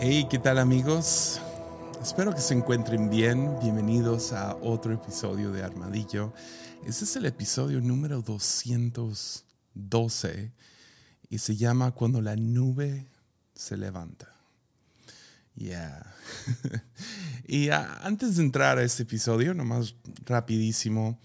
Hey, 0.00 0.26
¿qué 0.28 0.38
tal 0.38 0.58
amigos? 0.58 1.40
Espero 2.02 2.34
que 2.34 2.40
se 2.40 2.54
encuentren 2.54 3.08
bien. 3.08 3.56
Bienvenidos 3.60 4.32
a 4.32 4.56
otro 4.56 4.92
episodio 4.92 5.52
de 5.52 5.62
Armadillo. 5.62 6.32
Este 6.84 7.04
es 7.04 7.14
el 7.14 7.26
episodio 7.26 7.80
número 7.80 8.22
212 8.22 10.52
y 11.28 11.38
se 11.38 11.56
llama 11.56 11.92
Cuando 11.92 12.20
la 12.20 12.34
nube 12.34 13.06
se 13.54 13.76
levanta. 13.76 14.34
Yeah. 15.54 16.16
y 17.46 17.68
antes 17.70 18.34
de 18.36 18.42
entrar 18.42 18.78
a 18.78 18.82
este 18.82 19.04
episodio, 19.04 19.54
nomás 19.54 19.94
rapidísimo, 20.24 21.20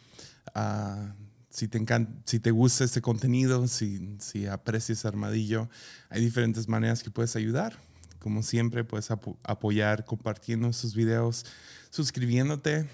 uh, 0.55 1.07
si 1.57 1.67
te, 1.67 1.79
encanta, 1.79 2.11
si 2.23 2.39
te 2.39 2.51
gusta 2.51 2.83
este 2.83 3.01
contenido, 3.01 3.67
si, 3.67 4.15
si 4.19 4.45
aprecias 4.45 5.05
Armadillo, 5.05 5.67
hay 6.07 6.21
diferentes 6.21 6.67
maneras 6.67 7.01
que 7.01 7.09
puedes 7.09 7.35
ayudar. 7.35 7.75
Como 8.19 8.43
siempre, 8.43 8.83
puedes 8.83 9.09
ap 9.09 9.23
apoyar 9.41 10.05
compartiendo 10.05 10.67
estos 10.67 10.93
videos, 10.93 11.47
suscribiéndote 11.89 12.87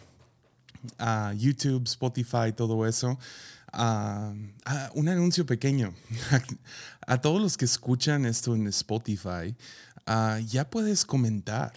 a 0.98 1.34
YouTube, 1.34 1.84
Spotify, 1.84 2.54
todo 2.56 2.88
eso. 2.88 3.20
Uh, 3.74 4.34
un 4.94 5.10
anuncio 5.10 5.46
pequeño. 5.46 5.94
a 7.06 7.20
todos 7.20 7.42
los 7.42 7.58
que 7.58 7.66
escuchan 7.66 8.26
esto 8.26 8.56
en 8.56 8.68
Spotify, 8.68 9.54
uh, 10.08 10.40
ya 10.40 10.70
puedes 10.70 11.04
comentar. 11.04 11.74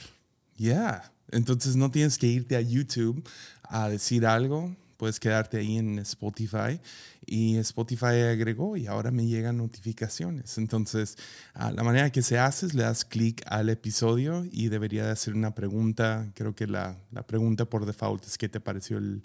Ya. 0.57 0.73
Yeah. 0.73 1.13
Entonces 1.33 1.75
no 1.75 1.91
tienes 1.91 2.17
que 2.17 2.29
irte 2.29 2.55
a 2.55 2.61
YouTube 2.61 3.29
a 3.65 3.89
decir 3.89 4.25
algo 4.25 4.77
puedes 4.97 5.21
quedarte 5.21 5.59
ahí 5.59 5.79
en 5.79 5.99
Spotify 6.01 6.81
y 7.25 7.57
Spotify 7.59 8.21
agregó 8.31 8.77
y 8.77 8.87
ahora 8.87 9.11
me 9.11 9.27
llegan 9.27 9.59
notificaciones. 9.59 10.59
Entonces, 10.59 11.17
la 11.55 11.83
manera 11.83 12.11
que 12.11 12.23
se 12.23 12.39
hace 12.39 12.67
es 12.67 12.75
le 12.75 12.85
das 12.85 13.05
clic 13.05 13.43
al 13.47 13.69
episodio 13.69 14.47
y 14.51 14.69
debería 14.69 15.05
de 15.05 15.13
hacer 15.13 15.35
una 15.35 15.55
pregunta. 15.55 16.31
Creo 16.35 16.55
que 16.55 16.67
la, 16.67 16.97
la 17.13 17.27
pregunta 17.27 17.65
por 17.65 17.87
default 17.87 18.25
es 18.27 18.39
qué 18.39 18.49
te 18.49 18.61
pareció 18.61 18.99
el, 18.99 19.23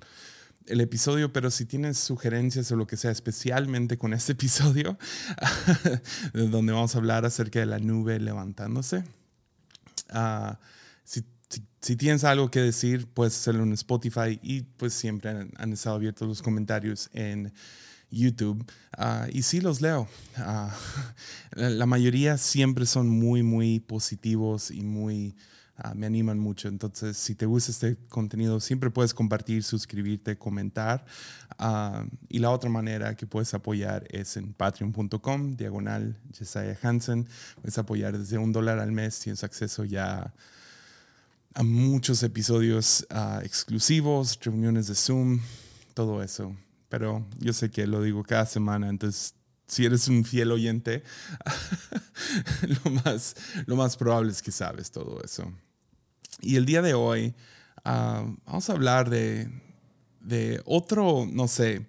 el 0.67 0.81
episodio, 0.81 1.33
pero 1.33 1.51
si 1.51 1.65
tienes 1.65 1.97
sugerencias 1.97 2.71
o 2.71 2.75
lo 2.75 2.87
que 2.87 2.97
sea, 2.97 3.11
especialmente 3.11 3.97
con 3.97 4.13
este 4.13 4.31
episodio, 4.33 4.97
donde 6.33 6.73
vamos 6.73 6.95
a 6.95 6.97
hablar 6.97 7.25
acerca 7.25 7.59
de 7.59 7.65
la 7.65 7.79
nube 7.79 8.19
levantándose. 8.19 9.03
Uh, 10.13 10.55
si 11.03 11.23
si, 11.81 11.95
tienes 11.95 12.23
algo 12.23 12.51
que 12.51 12.59
decir, 12.59 13.07
puedes 13.07 13.35
hacerlo 13.35 13.63
en 13.63 13.73
Spotify 13.73 14.39
y 14.41 14.61
pues 14.61 14.93
siempre 14.93 15.29
han, 15.29 15.73
estado 15.73 15.95
abiertos 15.95 16.27
los 16.27 16.41
comentarios 16.41 17.09
en 17.13 17.51
YouTube. 18.11 18.63
Uh, 18.97 19.29
y 19.31 19.41
sí 19.41 19.61
los 19.61 19.81
leo. 19.81 20.07
Uh, 20.37 20.69
la 21.55 21.85
mayoría 21.85 22.37
siempre 22.37 22.85
son 22.85 23.09
muy, 23.09 23.43
muy 23.43 23.79
positivos 23.79 24.71
y 24.71 24.81
muy... 24.81 25.35
Uh, 25.83 25.95
me 25.95 26.05
animan 26.05 26.37
mucho. 26.37 26.67
Entonces, 26.67 27.17
si 27.17 27.35
te 27.35 27.45
gusta 27.45 27.71
este 27.71 27.97
contenido, 28.07 28.59
siempre 28.59 28.91
puedes 28.91 29.13
compartir, 29.13 29.63
suscribirte, 29.63 30.37
comentar. 30.37 31.05
y 32.29 32.39
la 32.39 32.51
otra 32.51 32.69
manera 32.69 33.15
que 33.15 33.25
puedes 33.27 33.53
apoyar 33.53 34.05
es 34.09 34.37
en 34.37 34.53
patreon.com, 34.53 35.55
diagonal 35.55 36.17
Jesiah 36.33 36.77
Hansen. 36.81 37.27
Puedes 37.55 37.77
apoyar 37.77 38.17
desde 38.17 38.37
un 38.37 38.51
dólar 38.51 38.79
al 38.79 38.91
mes. 38.91 39.19
Tienes 39.19 39.43
acceso 39.43 39.83
ya 39.83 40.33
a 41.53 41.63
muchos 41.63 42.23
episodios 42.23 43.05
uh, 43.11 43.39
exclusivos, 43.43 44.39
reuniones 44.41 44.87
de 44.87 44.95
Zoom, 44.95 45.39
todo 45.93 46.23
eso. 46.23 46.55
Pero 46.89 47.25
yo 47.39 47.53
sé 47.53 47.69
que 47.69 47.87
lo 47.87 48.01
digo 48.01 48.23
cada 48.23 48.45
semana, 48.45 48.89
entonces 48.89 49.35
si 49.67 49.85
eres 49.85 50.07
un 50.07 50.25
fiel 50.25 50.51
oyente, 50.51 51.03
lo, 52.85 52.91
más, 52.91 53.35
lo 53.65 53.75
más 53.75 53.95
probable 53.95 54.31
es 54.31 54.41
que 54.41 54.51
sabes 54.51 54.91
todo 54.91 55.21
eso. 55.23 55.51
Y 56.41 56.57
el 56.57 56.65
día 56.65 56.81
de 56.81 56.93
hoy 56.93 57.33
uh, 57.85 58.35
vamos 58.45 58.69
a 58.69 58.73
hablar 58.73 59.09
de, 59.09 59.49
de 60.19 60.61
otro, 60.65 61.25
no 61.31 61.47
sé, 61.47 61.87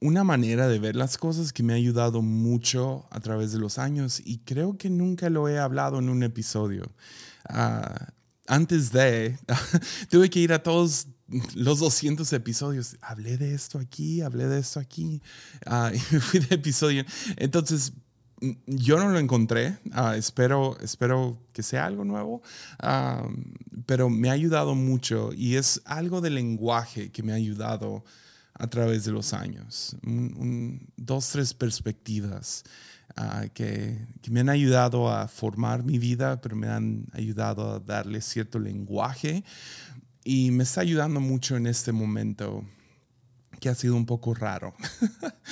una 0.00 0.24
manera 0.24 0.68
de 0.68 0.78
ver 0.78 0.94
las 0.94 1.18
cosas 1.18 1.52
que 1.52 1.62
me 1.62 1.72
ha 1.72 1.76
ayudado 1.76 2.22
mucho 2.22 3.06
a 3.10 3.20
través 3.20 3.52
de 3.52 3.58
los 3.58 3.78
años 3.78 4.20
y 4.24 4.38
creo 4.38 4.76
que 4.76 4.90
nunca 4.90 5.30
lo 5.30 5.48
he 5.48 5.58
hablado 5.58 5.98
en 5.98 6.08
un 6.08 6.22
episodio. 6.22 6.92
Uh, 7.48 8.12
antes 8.46 8.92
de, 8.92 9.38
tuve 10.10 10.30
que 10.30 10.40
ir 10.40 10.52
a 10.52 10.62
todos 10.62 11.08
los 11.54 11.80
200 11.80 12.32
episodios. 12.32 12.96
Hablé 13.00 13.36
de 13.36 13.54
esto 13.54 13.78
aquí, 13.78 14.20
hablé 14.20 14.46
de 14.46 14.60
esto 14.60 14.80
aquí, 14.80 15.22
uh, 15.66 15.88
y 15.94 16.14
me 16.14 16.20
fui 16.20 16.40
de 16.40 16.54
episodio. 16.54 17.04
Entonces, 17.36 17.92
mm, 18.40 18.52
yo 18.66 18.98
no 18.98 19.08
lo 19.08 19.18
encontré. 19.18 19.78
Uh, 19.86 20.12
espero, 20.16 20.78
espero 20.80 21.38
que 21.52 21.62
sea 21.62 21.86
algo 21.86 22.04
nuevo, 22.04 22.42
uh, 22.82 23.28
pero 23.86 24.08
me 24.08 24.30
ha 24.30 24.32
ayudado 24.32 24.74
mucho 24.74 25.30
y 25.32 25.56
es 25.56 25.82
algo 25.84 26.20
de 26.20 26.30
lenguaje 26.30 27.10
que 27.10 27.22
me 27.22 27.32
ha 27.32 27.36
ayudado 27.36 28.04
a 28.54 28.66
través 28.68 29.04
de 29.04 29.12
los 29.12 29.32
años. 29.32 29.96
Un, 30.02 30.34
un, 30.38 30.88
dos, 30.96 31.28
tres 31.28 31.52
perspectivas. 31.52 32.64
Uh, 33.18 33.48
que, 33.54 34.06
que, 34.20 34.30
me 34.30 34.40
han 34.40 34.50
ayudado 34.50 35.10
a 35.10 35.26
formar 35.26 35.82
mi 35.82 35.98
vida, 35.98 36.38
pero 36.42 36.54
me 36.54 36.68
han 36.68 37.06
ayudado 37.14 37.72
a 37.72 37.80
darle 37.80 38.20
cierto 38.20 38.58
lenguaje 38.58 39.42
y 40.22 40.50
me 40.50 40.64
está 40.64 40.82
ayudando 40.82 41.18
mucho 41.18 41.56
en 41.56 41.66
este 41.66 41.92
momento 41.92 42.62
que 43.60 43.68
ha 43.68 43.74
sido 43.74 43.96
un 43.96 44.06
poco 44.06 44.34
raro. 44.34 44.74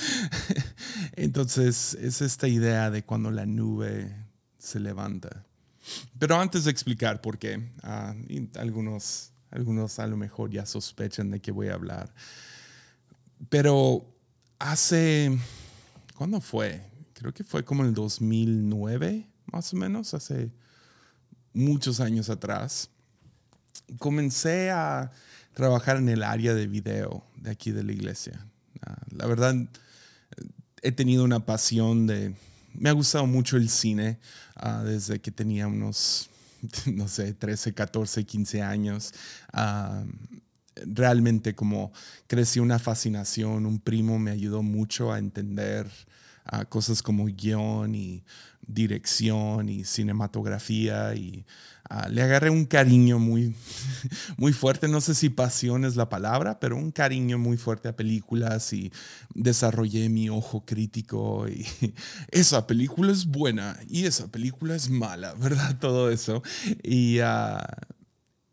Entonces 1.15 1.95
es 1.95 2.21
esta 2.21 2.47
idea 2.47 2.91
de 2.91 3.03
cuando 3.03 3.31
la 3.31 3.45
nube 3.45 4.15
se 4.57 4.79
levanta. 4.79 5.45
Pero 6.19 6.39
antes 6.39 6.65
de 6.65 6.71
explicar 6.71 7.21
por 7.21 7.37
qué, 7.37 7.57
uh, 7.83 8.59
algunos, 8.59 9.31
algunos 9.51 9.99
a 9.99 10.07
lo 10.07 10.17
mejor 10.17 10.51
ya 10.51 10.65
sospechan 10.65 11.31
de 11.31 11.39
qué 11.39 11.51
voy 11.51 11.69
a 11.69 11.75
hablar. 11.75 12.13
Pero 13.49 14.05
hace, 14.59 15.37
¿cuándo 16.15 16.41
fue? 16.41 16.94
Creo 17.15 17.33
que 17.33 17.43
fue 17.43 17.63
como 17.63 17.83
el 17.83 17.93
2009, 17.93 19.27
más 19.51 19.73
o 19.73 19.77
menos, 19.77 20.13
hace 20.13 20.51
muchos 21.53 21.99
años 21.99 22.29
atrás, 22.29 22.89
comencé 23.97 24.69
a 24.69 25.11
trabajar 25.53 25.97
en 25.97 26.09
el 26.09 26.23
área 26.23 26.53
de 26.53 26.67
video 26.67 27.25
de 27.37 27.51
aquí 27.51 27.71
de 27.71 27.83
la 27.83 27.93
iglesia. 27.93 28.45
Ah, 28.85 29.01
la 29.11 29.25
verdad, 29.25 29.55
he 30.81 30.91
tenido 30.91 31.23
una 31.23 31.45
pasión 31.45 32.05
de... 32.05 32.35
Me 32.73 32.89
ha 32.89 32.93
gustado 32.93 33.25
mucho 33.25 33.55
el 33.55 33.69
cine 33.69 34.19
uh, 34.61 34.83
desde 34.83 35.21
que 35.21 35.31
tenía 35.31 35.67
unos, 35.67 36.29
no 36.85 37.07
sé, 37.07 37.33
13, 37.33 37.73
14, 37.73 38.25
15 38.25 38.61
años. 38.61 39.13
Uh, 39.53 40.05
realmente 40.85 41.55
como 41.55 41.93
crecí 42.27 42.59
una 42.59 42.79
fascinación, 42.79 43.65
un 43.65 43.79
primo 43.79 44.19
me 44.19 44.31
ayudó 44.31 44.61
mucho 44.61 45.13
a 45.13 45.19
entender 45.19 45.89
a 46.45 46.65
cosas 46.65 47.01
como 47.01 47.25
guion 47.25 47.95
y 47.95 48.23
dirección 48.67 49.69
y 49.69 49.83
cinematografía 49.83 51.15
y 51.15 51.45
uh, 51.89 52.09
le 52.09 52.21
agarré 52.21 52.49
un 52.49 52.65
cariño 52.65 53.19
muy, 53.19 53.55
muy 54.37 54.53
fuerte, 54.53 54.87
no 54.87 55.01
sé 55.01 55.15
si 55.15 55.29
pasión 55.29 55.85
es 55.85 55.95
la 55.95 56.09
palabra, 56.09 56.59
pero 56.59 56.77
un 56.77 56.91
cariño 56.91 57.37
muy 57.37 57.57
fuerte 57.57 57.87
a 57.87 57.95
películas 57.95 58.73
y 58.73 58.91
desarrollé 59.33 60.09
mi 60.09 60.29
ojo 60.29 60.65
crítico 60.65 61.47
y 61.47 61.65
esa 62.31 62.67
película 62.67 63.11
es 63.11 63.25
buena 63.25 63.77
y 63.87 64.05
esa 64.05 64.27
película 64.27 64.75
es 64.75 64.89
mala, 64.89 65.33
¿verdad? 65.39 65.77
Todo 65.79 66.09
eso. 66.09 66.41
Y, 66.83 67.19
uh, 67.19 67.59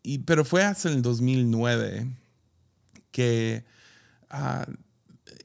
y 0.03 0.19
pero 0.19 0.45
fue 0.45 0.65
hasta 0.65 0.89
el 0.89 1.03
2009 1.03 2.09
que... 3.11 3.65
Uh, 4.31 4.71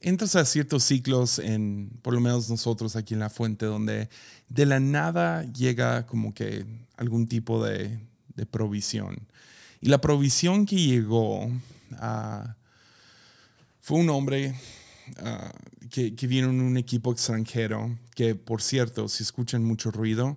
entras 0.02 0.36
a 0.36 0.44
ciertos 0.44 0.84
ciclos 0.84 1.38
en, 1.38 1.90
por 2.02 2.14
lo 2.14 2.20
menos 2.20 2.48
nosotros 2.50 2.96
aquí 2.96 3.14
en 3.14 3.20
la 3.20 3.30
fuente, 3.30 3.66
donde 3.66 4.08
de 4.48 4.66
la 4.66 4.80
nada 4.80 5.44
llega 5.52 6.06
como 6.06 6.34
que 6.34 6.64
algún 6.96 7.26
tipo 7.26 7.64
de, 7.64 7.98
de 8.34 8.46
provisión. 8.46 9.18
Y 9.80 9.88
la 9.88 10.00
provisión 10.00 10.66
que 10.66 10.76
llegó 10.76 11.46
uh, 11.46 12.48
fue 13.80 13.98
un 13.98 14.10
hombre 14.10 14.54
uh, 15.20 15.88
que, 15.88 16.14
que, 16.14 16.26
vino 16.26 16.50
en 16.50 16.60
un 16.60 16.76
equipo 16.76 17.12
extranjero, 17.12 17.96
que 18.14 18.34
por 18.34 18.62
cierto, 18.62 19.08
si 19.08 19.22
escuchan 19.22 19.64
mucho 19.64 19.90
ruido, 19.90 20.36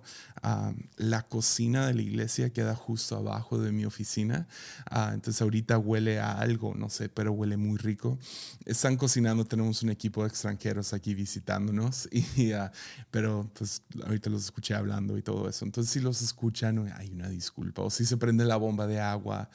la 0.96 1.22
cocina 1.22 1.86
de 1.86 1.94
la 1.94 2.02
iglesia 2.02 2.50
queda 2.50 2.74
justo 2.74 3.16
abajo 3.16 3.58
de 3.58 3.70
mi 3.70 3.84
oficina. 3.84 4.48
Uh, 4.90 5.14
entonces 5.14 5.40
ahorita 5.40 5.78
huele 5.78 6.18
a 6.18 6.32
algo, 6.32 6.74
no 6.74 6.90
sé, 6.90 7.08
pero 7.08 7.32
huele 7.32 7.56
muy 7.56 7.78
rico. 7.78 8.18
Están 8.64 8.96
cocinando, 8.96 9.44
tenemos 9.44 9.82
un 9.82 9.90
equipo 9.90 10.22
de 10.22 10.28
extranjeros 10.28 10.94
aquí 10.94 11.14
visitándonos, 11.14 12.08
y, 12.36 12.52
uh, 12.54 12.70
pero 13.10 13.48
pues 13.54 13.82
ahorita 14.04 14.30
los 14.30 14.44
escuché 14.44 14.74
hablando 14.74 15.16
y 15.16 15.22
todo 15.22 15.48
eso. 15.48 15.64
Entonces 15.64 15.92
si 15.92 16.00
los 16.00 16.20
escuchan, 16.22 16.92
hay 16.96 17.10
una 17.10 17.28
disculpa. 17.28 17.82
O 17.82 17.90
si 17.90 18.04
se 18.04 18.16
prende 18.16 18.44
la 18.44 18.56
bomba 18.56 18.88
de 18.88 19.00
agua, 19.00 19.48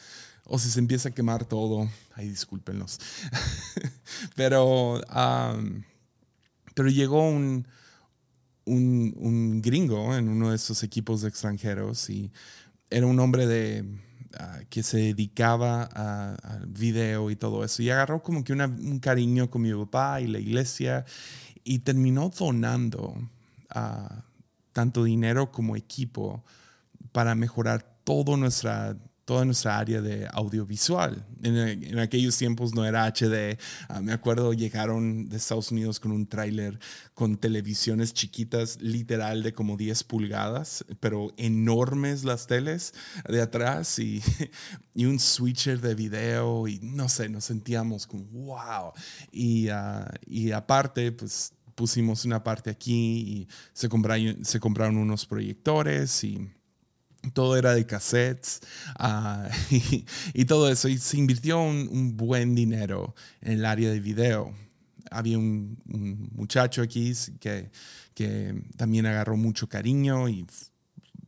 o 0.46 0.58
si 0.58 0.70
se 0.70 0.80
empieza 0.80 1.10
a 1.10 1.12
quemar 1.12 1.44
todo, 1.44 1.90
ahí 2.14 2.30
discúlpenlos. 2.30 3.00
pero, 4.36 5.02
um, 5.02 5.84
pero 6.74 6.88
llegó 6.88 7.28
un 7.28 7.68
un, 8.68 9.62
gringo 9.62 10.16
en 10.16 10.30
uno 10.30 10.50
de 10.50 10.56
esos 10.56 10.84
equipos 10.84 11.24
extranjeros 11.24 12.10
y 12.10 12.32
era 12.90 13.06
un 13.06 13.20
hombre 13.20 13.48
de, 13.48 13.86
ah, 14.40 14.60
que 14.70 14.84
se 14.84 14.98
dedicaba 14.98 15.84
al 15.84 16.68
video 16.68 17.32
y 17.32 17.36
todo 17.36 17.64
eso. 17.64 17.82
Y 17.82 17.90
agarró 17.90 18.22
como 18.22 18.44
que 18.44 18.54
un 18.54 19.00
cariño 19.00 19.50
con 19.50 19.62
mi 19.62 19.74
papá 19.74 20.22
y 20.22 20.28
la 20.28 20.40
iglesia 20.40 21.06
y 21.64 21.80
terminó 21.80 22.30
donando 22.30 23.18
uh, 23.76 24.22
tanto 24.72 25.04
dinero 25.04 25.52
como 25.52 25.76
equipo 25.76 26.44
para 27.12 27.36
mejorar 27.36 27.98
todo 28.04 28.38
nuestra 28.38 28.98
toda 29.28 29.44
nuestra 29.44 29.78
área 29.78 30.00
de 30.02 30.26
audiovisual. 30.32 31.28
En, 31.44 32.00
aquellos 32.00 32.38
tiempos 32.38 32.74
no 32.74 32.86
era 32.86 33.06
HD. 33.06 33.60
Ah, 33.90 34.00
me 34.00 34.14
acuerdo 34.14 34.54
llegaron 34.54 35.28
de 35.28 35.36
Estados 35.36 35.70
Unidos 35.70 36.00
con 36.00 36.14
un 36.14 36.28
tráiler 36.28 36.80
con 37.14 37.36
televisiones 37.36 38.14
chiquitas, 38.14 38.82
literal 38.82 39.44
de 39.44 39.52
como 39.52 39.76
10 39.76 40.06
pulgadas, 40.06 40.86
pero 41.02 41.34
enormes 41.36 42.24
las 42.24 42.48
teles 42.48 42.94
de 43.28 43.42
atrás 43.42 44.00
y, 44.00 44.24
y 44.96 45.04
un 45.04 45.20
switcher 45.20 45.82
de 45.82 45.94
video 45.94 46.66
y 46.70 46.80
no 46.82 47.10
sé, 47.10 47.28
nos 47.28 47.44
sentíamos 47.44 48.08
como 48.08 48.24
wow. 48.28 48.94
Y, 49.34 49.68
ah, 49.68 50.10
y 50.26 50.54
aparte, 50.54 51.12
pues 51.12 51.52
pusimos 51.76 52.24
una 52.24 52.42
parte 52.42 52.70
aquí 52.70 52.94
y 52.94 53.48
se 53.74 53.90
compraron, 53.90 54.46
se 54.46 54.62
compraron 54.62 54.96
unos 54.96 55.26
proyectores 55.26 56.24
y 56.24 56.50
todo 57.32 57.58
era 57.58 57.74
de 57.74 57.86
cassettes 57.86 58.62
ah, 58.98 59.50
y, 60.34 60.46
todo 60.46 60.70
eso. 60.70 60.88
Y 60.88 60.98
se 60.98 61.18
invirtió 61.18 61.62
un, 61.62 62.18
buen 62.18 62.56
dinero 62.56 63.16
en 63.42 63.54
el 63.54 63.66
área 63.66 63.90
de 63.90 64.00
video. 64.00 64.54
Había 65.12 65.38
un, 65.38 65.78
muchacho 66.36 66.82
aquí 66.82 67.14
que, 67.40 67.72
que, 68.14 68.64
también 68.76 69.06
agarró 69.06 69.38
mucho 69.38 69.68
cariño 69.70 70.30
y, 70.30 70.46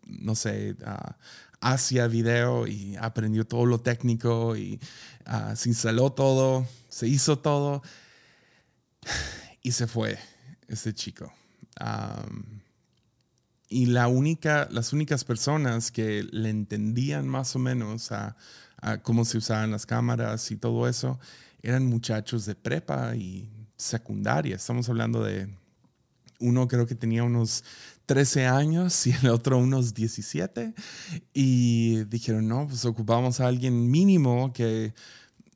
no 0.06 0.36
sé, 0.36 0.75
uh, 0.81 1.13
hacia 1.62 2.07
video 2.07 2.68
y 2.68 2.95
aprendió 2.95 3.45
todo 3.45 3.66
lo 3.66 3.80
técnico 3.80 4.56
y 4.56 4.80
ah, 5.25 5.56
se 5.56 5.69
instaló 5.69 6.12
todo, 6.12 6.66
se 6.88 7.07
hizo 7.07 7.40
todo 7.40 7.81
y 9.62 9.72
se 9.72 9.88
fue 9.88 10.18
ese 10.68 10.94
chico 10.94 11.31
y 13.69 13.86
la 13.86 14.07
única, 14.07 14.68
las 14.71 14.94
únicas 14.94 15.24
personas 15.24 15.92
que 15.92 16.24
le 16.31 16.50
entendían 16.50 17.27
más 17.27 17.56
o 17.56 17.60
menos 17.60 18.12
a, 18.12 18.36
cómo 19.04 19.25
se 19.25 19.38
usaban 19.38 19.71
las 19.71 19.86
cámaras 19.86 20.51
y 20.51 20.56
todo 20.56 20.88
eso 20.88 21.19
eran 21.62 21.86
muchachos 21.86 22.45
de 22.45 22.56
prepa 22.56 23.13
y 23.16 23.50
secundaria. 23.75 24.56
Estamos 24.56 24.88
hablando 24.89 25.21
de 25.24 25.50
uno 26.39 26.68
creo 26.69 26.88
que 26.88 26.95
tenía 26.95 27.25
unos 27.25 27.66
13 28.06 28.48
años 28.48 29.06
y 29.06 29.12
el 29.12 29.27
otro 29.30 29.57
unos 29.57 29.94
17. 29.94 30.74
Y 31.33 32.06
dijeron, 32.06 32.48
no, 32.48 32.68
pues 32.68 32.86
ocupamos 32.86 33.39
a 33.42 33.48
alguien 33.48 33.92
mínimo 33.92 34.54
que 34.54 34.94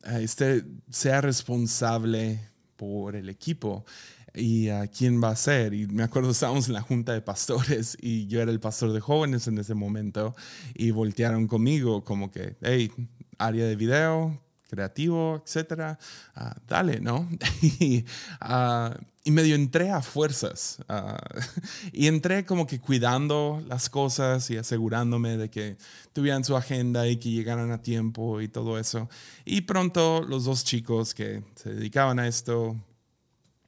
este, 0.03 0.65
sea 0.89 1.21
responsable 1.21 2.41
por 2.75 3.15
el 3.15 3.29
equipo 3.29 3.85
y 4.33 4.69
a 4.69 4.87
quién 4.87 5.21
va 5.23 5.29
a 5.29 5.35
ser. 5.35 5.73
Y 5.73 5.87
me 5.87 6.03
acuerdo, 6.03 6.31
estábamos 6.31 6.67
en 6.67 6.73
la 6.73 6.81
junta 6.81 7.13
de 7.13 7.21
pastores 7.21 7.97
y 8.01 8.27
yo 8.27 8.41
era 8.41 8.51
el 8.51 8.59
pastor 8.59 8.91
de 8.93 8.99
jóvenes 8.99 9.47
en 9.47 9.57
ese 9.57 9.73
momento 9.73 10.35
y 10.73 10.91
voltearon 10.91 11.47
conmigo 11.47 12.03
como 12.03 12.31
que, 12.31 12.55
hey, 12.61 12.91
área 13.37 13.65
de 13.65 13.75
video, 13.75 14.39
creativo, 14.69 15.43
etcétera, 15.45 15.99
ah, 16.35 16.55
dale, 16.67 16.99
¿no? 16.99 17.29
y, 17.61 18.05
uh, 18.41 18.89
y, 19.23 19.31
medio 19.31 19.53
entré 19.53 19.91
a 19.91 20.01
fuerzas 20.01 20.79
ah, 20.89 21.17
y 21.93 22.07
entré 22.07 22.43
como 22.43 22.65
que 22.65 22.79
cuidando 22.79 23.63
las 23.67 23.89
cosas 23.89 24.49
y 24.49 24.57
asegurándome 24.57 25.37
de 25.37 25.49
que 25.49 25.77
tuvieran 26.11 26.43
su 26.43 26.57
agenda 26.57 27.07
y 27.07 27.17
que 27.17 27.29
llegaran 27.29 27.71
a 27.71 27.83
tiempo 27.83 28.41
y 28.41 28.47
todo 28.47 28.79
eso. 28.79 29.09
Y 29.45 29.61
pronto 29.61 30.23
los 30.27 30.45
dos 30.45 30.63
chicos 30.63 31.13
que 31.13 31.43
se 31.55 31.73
dedicaban 31.73 32.17
a 32.17 32.27
esto 32.27 32.75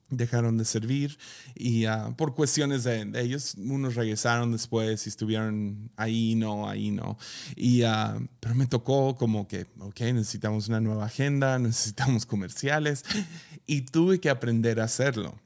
dejaron 0.09 0.57
de 0.57 0.65
servir 0.65 1.17
y 1.55 1.85
ah, 1.85 2.13
por 2.17 2.35
cuestiones 2.35 2.83
de, 2.83 3.09
ellos, 3.15 3.55
unos 3.57 3.95
regresaron 3.95 4.51
después 4.51 5.05
y 5.05 5.09
estuvieron 5.09 5.91
ahí, 5.95 6.35
no, 6.35 6.69
ahí, 6.69 6.91
no. 6.91 7.17
Y, 7.55 7.83
uh, 7.83 8.27
pero 8.39 8.55
me 8.55 8.67
tocó 8.67 9.15
como 9.15 9.47
que, 9.47 9.67
ok, 9.79 10.01
necesitamos 10.01 10.67
una 10.67 10.79
nueva 10.79 11.05
agenda, 11.05 11.57
necesitamos 11.59 12.25
comerciales 12.25 13.03
y 13.65 13.81
tuve 13.81 14.19
que 14.19 14.29
aprender 14.29 14.79
a 14.79 14.85
hacerlo. 14.85 15.39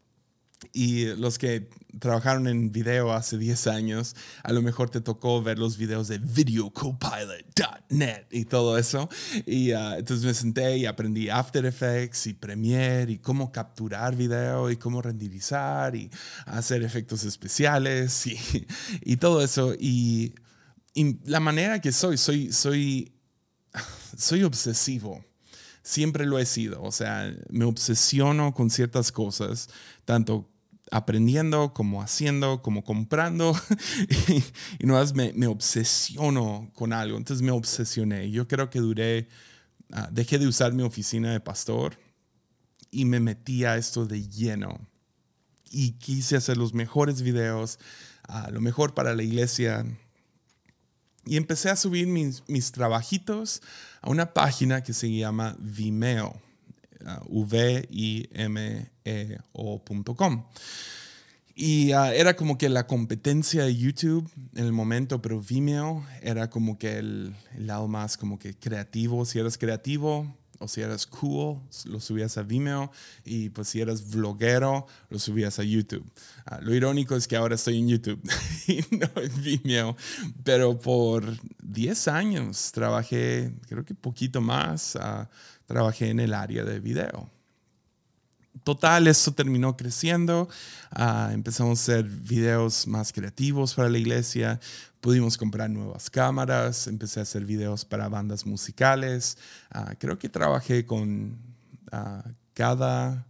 Y 0.73 1.05
los 1.15 1.39
que 1.39 1.69
trabajaron 1.99 2.47
en 2.47 2.71
video 2.71 3.13
hace 3.13 3.37
10 3.37 3.67
años, 3.67 4.15
a 4.43 4.51
lo 4.51 4.61
mejor 4.61 4.89
te 4.89 5.01
tocó 5.01 5.41
ver 5.41 5.57
los 5.57 5.77
videos 5.77 6.07
de 6.07 6.19
videocopilot.net 6.19 8.25
y 8.31 8.45
todo 8.45 8.77
eso. 8.77 9.09
Y 9.45 9.73
uh, 9.73 9.95
entonces 9.97 10.25
me 10.25 10.33
senté 10.33 10.77
y 10.77 10.85
aprendí 10.85 11.29
After 11.29 11.65
Effects 11.65 12.27
y 12.27 12.33
Premiere 12.33 13.13
y 13.13 13.17
cómo 13.19 13.51
capturar 13.51 14.15
video 14.15 14.69
y 14.69 14.77
cómo 14.77 15.01
renderizar 15.01 15.95
y 15.95 16.11
hacer 16.45 16.83
efectos 16.83 17.23
especiales 17.23 18.27
y, 19.01 19.17
todo 19.17 19.41
eso. 19.41 19.73
Y, 19.79 20.35
y, 20.93 21.17
la 21.25 21.39
manera 21.39 21.81
que 21.81 21.91
soy, 21.91 22.17
soy, 22.17 22.51
soy, 22.51 23.11
soy 24.17 24.43
obsesivo 24.43 25.23
siempre 25.89 26.27
lo 26.27 26.37
he 26.37 26.45
sido. 26.45 26.83
O 26.83 26.91
sea, 26.91 27.35
me 27.49 27.65
obsesiono 27.65 28.53
con 28.53 28.69
ciertas 28.69 29.11
cosas, 29.11 29.69
tanto 30.05 30.47
aprendiendo 30.91 31.73
como 31.73 32.03
haciendo, 32.03 32.61
como 32.61 32.83
comprando. 32.83 33.59
y, 34.79 34.85
no 34.85 34.93
más 34.93 35.15
me, 35.15 35.33
me, 35.33 35.47
obsesiono 35.47 36.69
con 36.75 36.93
algo. 36.93 37.17
Entonces 37.17 37.41
me 37.41 37.51
obsesioné. 37.51 38.29
Yo 38.29 38.47
creo 38.47 38.69
que 38.69 38.79
duré, 38.79 39.29
ah, 39.91 40.09
dejé 40.11 40.37
de 40.37 40.45
usar 40.47 40.73
mi 40.73 40.83
oficina 40.83 41.31
de 41.31 41.39
pastor 41.39 41.97
y 42.91 43.05
me 43.05 43.19
metí 43.19 43.65
a 43.65 43.75
esto 43.75 44.05
de 44.05 44.27
lleno. 44.27 44.79
Y 45.71 45.93
quise 45.93 46.35
hacer 46.35 46.57
los 46.57 46.75
mejores 46.75 47.23
videos, 47.23 47.79
uh, 48.27 48.51
lo 48.51 48.61
mejor 48.61 48.93
para 48.93 49.15
la 49.15 49.23
iglesia, 49.23 49.85
y 51.25 51.37
empecé 51.37 51.69
a 51.69 51.75
subir 51.75 52.07
mis, 52.07 52.43
mis 52.47 52.71
trabajitos 52.71 53.61
a 54.01 54.09
una 54.09 54.33
página 54.33 54.83
que 54.83 54.93
se 54.93 55.11
llama 55.11 55.55
Vimeo, 55.59 56.35
uh, 57.01 57.45
v 57.45 57.87
i 57.91 58.29
m 58.33 58.91
e 59.03 59.37
ocom 59.53 60.45
Y 61.55 61.93
uh, 61.93 62.05
era 62.05 62.35
como 62.35 62.57
que 62.57 62.69
la 62.69 62.87
competencia 62.87 63.65
de 63.65 63.75
YouTube 63.75 64.29
en 64.55 64.65
el 64.65 64.71
momento, 64.71 65.21
pero 65.21 65.41
Vimeo 65.41 66.05
era 66.21 66.49
como 66.49 66.77
que 66.77 66.97
el, 66.97 67.35
el, 67.55 67.67
lado 67.67 67.87
más 67.87 68.17
como 68.17 68.39
que 68.39 68.57
creativo. 68.57 69.25
Si 69.25 69.39
eras 69.39 69.57
creativo, 69.57 70.25
o 70.59 70.67
si 70.67 70.81
eras 70.81 71.07
cool, 71.07 71.59
lo 71.85 71.99
subías 71.99 72.37
a 72.37 72.43
Vimeo 72.43 72.91
y 73.23 73.49
pues 73.49 73.69
si 73.69 73.81
eras 73.81 74.11
vloguero, 74.11 74.85
lo 75.09 75.17
subías 75.17 75.57
a 75.59 75.63
YouTube. 75.63 76.05
Ah, 76.45 76.59
lo 76.61 76.75
irónico 76.75 77.15
es 77.15 77.27
que 77.27 77.37
ahora 77.37 77.55
estoy 77.55 77.79
en 77.79 77.87
YouTube 77.87 78.21
y 78.67 78.83
no 78.95 79.09
en 79.21 79.41
Vimeo, 79.41 79.95
pero 80.43 80.77
por 80.77 81.23
10 81.71 82.07
años 82.07 82.71
trabajé, 82.71 83.53
creo 83.67 83.85
que 83.85 83.93
poquito 83.93 84.41
más, 84.41 84.95
uh, 84.95 85.25
trabajé 85.65 86.09
en 86.09 86.19
el 86.19 86.33
área 86.33 86.63
de 86.63 86.79
video. 86.79 87.29
Total, 88.63 89.07
esto 89.07 89.31
terminó 89.31 89.77
creciendo, 89.77 90.49
uh, 90.97 91.31
empezamos 91.31 91.79
a 91.79 91.81
hacer 91.81 92.03
videos 92.05 92.87
más 92.87 93.13
creativos 93.13 93.73
para 93.73 93.89
la 93.89 93.97
iglesia, 93.97 94.59
Pudimos 95.01 95.37
comprar 95.37 95.69
nuevas 95.69 96.09
cámaras, 96.09 96.87
empecé 96.87 97.21
a 97.21 97.23
hacer 97.23 97.45
videos 97.45 97.85
para 97.85 98.09
bandas 98.09 98.45
musicales. 98.45 99.37
Ah, 99.71 99.93
creo 99.97 100.19
que 100.19 100.27
trabajé 100.27 100.85
con 100.85 101.37
ah, 101.93 102.25
cada 102.53 103.25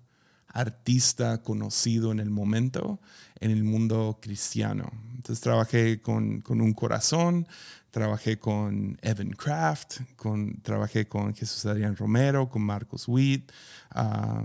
artista 0.48 1.43
conocido 1.43 2.12
en 2.12 2.19
el 2.19 2.31
momento 2.31 3.00
en 3.39 3.51
el 3.51 3.63
mundo 3.63 4.19
cristiano. 4.22 4.91
Entonces 5.15 5.41
trabajé 5.41 6.00
con, 6.01 6.41
con 6.41 6.62
un 6.62 6.74
corazón, 6.74 7.48
trabajé 7.91 8.38
con 8.38 8.98
Evan 9.01 9.31
Kraft, 9.31 10.01
con, 10.15 10.62
trabajé 10.62 11.08
con 11.08 11.34
Jesús 11.34 11.65
Adrián 11.65 11.96
Romero, 11.96 12.50
con 12.50 12.62
Marcos 12.62 13.08
Witt, 13.08 13.51
ah, 13.91 14.43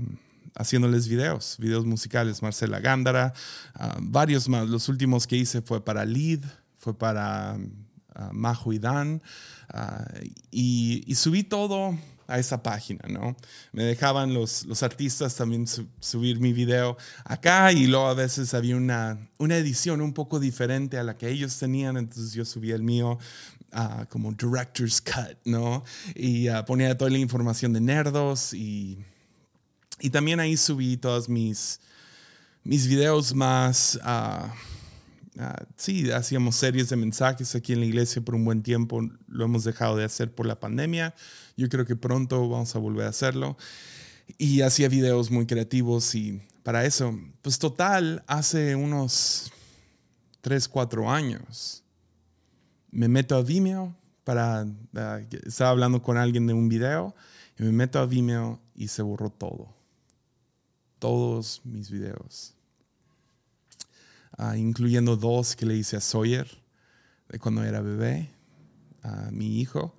haciéndoles 0.55 1.09
videos, 1.09 1.57
videos 1.59 1.85
musicales, 1.85 2.43
Marcela 2.43 2.81
Gándara, 2.81 3.33
varios 4.01 4.49
más. 4.49 4.69
Los 4.69 4.89
últimos 4.89 5.27
que 5.27 5.37
hice 5.37 5.63
fue 5.63 5.85
para 5.85 6.05
Lead, 6.05 6.41
fue 6.79 6.97
para 6.97 7.57
uh, 7.57 8.33
Majo 8.33 8.73
y 8.73 8.79
Dan, 8.79 9.23
ah, 9.69 10.05
y, 10.51 11.13
subí 11.17 11.43
todo 11.43 11.97
a 12.27 12.39
esa 12.39 12.63
página, 12.63 13.07
¿no? 13.09 13.37
Me 13.73 13.85
dejaban 13.85 14.35
los, 14.35 14.65
los 14.65 14.83
artistas 14.83 15.35
también 15.35 15.67
subir 16.01 16.41
mi 16.41 16.53
video 16.53 16.97
acá 17.25 17.73
y 17.73 17.87
luego 17.87 18.07
a 18.07 18.15
veces 18.15 18.55
había 18.55 18.77
una, 18.77 19.29
una 19.39 19.57
edición 19.57 20.01
un 20.01 20.13
poco 20.13 20.41
diferente 20.41 20.99
a 20.99 21.03
la 21.03 21.17
que 21.17 21.29
ellos 21.29 21.59
tenían, 21.59 21.97
entonces 21.97 22.33
yo 22.33 22.45
subía 22.45 22.75
el 22.75 22.83
mío 22.83 23.19
uh, 23.73 24.07
como 24.09 24.33
director's 24.33 25.01
cut, 25.01 25.37
¿no? 25.45 25.85
Y 26.15 26.49
ponía 26.67 26.97
toda 26.97 27.11
la 27.11 27.19
información 27.19 27.73
de 27.73 27.81
nerdos 27.81 28.55
y, 28.55 28.99
y 30.01 30.11
también 30.11 30.41
ahí 30.41 30.57
subí 30.57 30.97
todos 30.97 31.29
mis, 31.29 31.81
mis 32.63 32.87
videos 32.87 33.35
más 33.35 33.99
ah, 35.39 35.65
sí, 35.77 36.11
hacíamos 36.11 36.57
series 36.57 36.89
de 36.89 36.97
mensajes 36.97 37.55
aquí 37.55 37.73
en 37.73 37.81
la 37.81 37.87
iglesia 37.87 38.23
por 38.23 38.35
un 38.35 38.45
buen 38.45 38.63
tiempo, 38.63 39.01
lo 39.29 39.45
hemos 39.45 39.65
dejado 39.65 39.97
de 39.97 40.05
hacer 40.05 40.35
por 40.35 40.47
la 40.47 40.61
pandemia, 40.61 41.15
yo 41.57 41.69
creo 41.69 41.87
que 41.87 41.97
pronto 41.97 42.49
vamos 42.49 42.75
a 42.75 42.79
volver 42.79 43.07
a 43.07 43.11
hacerlo. 43.11 43.57
Y 44.39 44.63
hacía 44.63 44.89
videos 44.89 45.31
muy 45.31 45.47
creativos 45.47 46.15
y 46.15 46.41
para 46.63 46.87
eso, 46.87 47.19
pues 47.43 47.59
total, 47.59 48.25
hace 48.27 48.75
unos 48.75 49.53
3, 50.41 50.67
4 50.69 51.11
años, 51.11 51.85
me 52.91 53.09
meto 53.09 53.37
a 53.37 53.43
Vimeo 53.43 53.95
para, 54.25 54.67
ah, 54.95 55.21
estaba 55.45 55.71
hablando 55.71 56.03
con 56.03 56.17
alguien 56.17 56.47
de 56.47 56.55
un 56.55 56.69
video 56.69 57.15
y 57.59 57.65
me 57.65 57.73
meto 57.73 57.99
a 57.99 58.07
Vimeo 58.07 58.61
y 58.75 58.89
se 58.89 59.03
borró 59.03 59.31
todo. 59.31 59.75
Todos 60.99 61.61
mis 61.65 61.91
videos. 61.91 62.55
Ah, 64.37 64.57
incluyendo 64.57 65.17
dos 65.17 65.55
que 65.55 65.67
le 65.67 65.77
hice 65.77 65.97
a 65.97 66.01
Sawyer 66.01 66.49
de 67.29 67.39
cuando 67.39 67.63
era 67.63 67.81
bebé, 67.81 68.31
a 69.03 69.31
mi 69.31 69.61
hijo. 69.61 69.97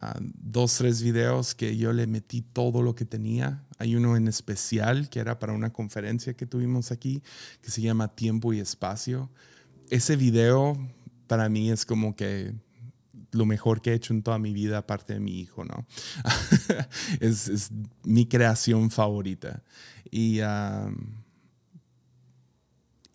Ah, 0.00 0.18
dos, 0.20 0.76
tres 0.76 1.02
videos 1.02 1.54
que 1.54 1.76
yo 1.76 1.92
le 1.92 2.06
metí 2.06 2.42
todo 2.42 2.82
lo 2.82 2.94
que 2.94 3.04
tenía. 3.04 3.64
Hay 3.78 3.96
uno 3.96 4.16
en 4.16 4.28
especial 4.28 5.08
que 5.08 5.20
era 5.20 5.38
para 5.38 5.52
una 5.52 5.72
conferencia 5.72 6.34
que 6.34 6.46
tuvimos 6.46 6.92
aquí, 6.92 7.22
que 7.62 7.70
se 7.70 7.80
llama 7.80 8.08
Tiempo 8.14 8.52
y 8.52 8.60
Espacio. 8.60 9.30
Ese 9.90 10.16
video 10.16 10.76
para 11.26 11.48
mí 11.48 11.70
es 11.70 11.84
como 11.84 12.14
que 12.16 12.54
lo 13.32 13.46
mejor 13.46 13.82
que 13.82 13.90
he 13.90 13.94
hecho 13.94 14.12
en 14.14 14.22
toda 14.22 14.38
mi 14.38 14.52
vida, 14.52 14.78
aparte 14.78 15.14
de 15.14 15.20
mi 15.20 15.40
hijo, 15.40 15.64
¿no? 15.64 15.86
es, 17.20 17.70
mi 18.04 18.26
creación 18.26 18.90
favorita. 18.90 19.62
Y, 20.10 20.40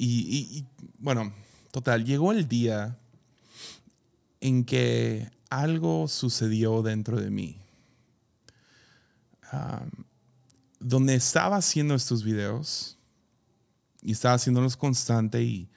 y, 0.01 0.65
bueno, 0.97 1.33
total, 1.71 2.05
llegó 2.05 2.31
el 2.31 2.47
día 2.47 2.97
en 4.39 4.63
que 4.63 5.29
algo 5.49 6.07
sucedió 6.07 6.81
dentro 6.81 7.19
de 7.19 7.29
mí. 7.29 7.57
donde 10.79 11.15
estaba 11.15 11.57
haciendo 11.57 11.95
estos 11.95 12.23
videos 12.23 12.97
y 14.01 14.13
estaba 14.13 14.35
haciéndolos 14.35 14.77
constante 14.77 15.43
y 15.43 15.67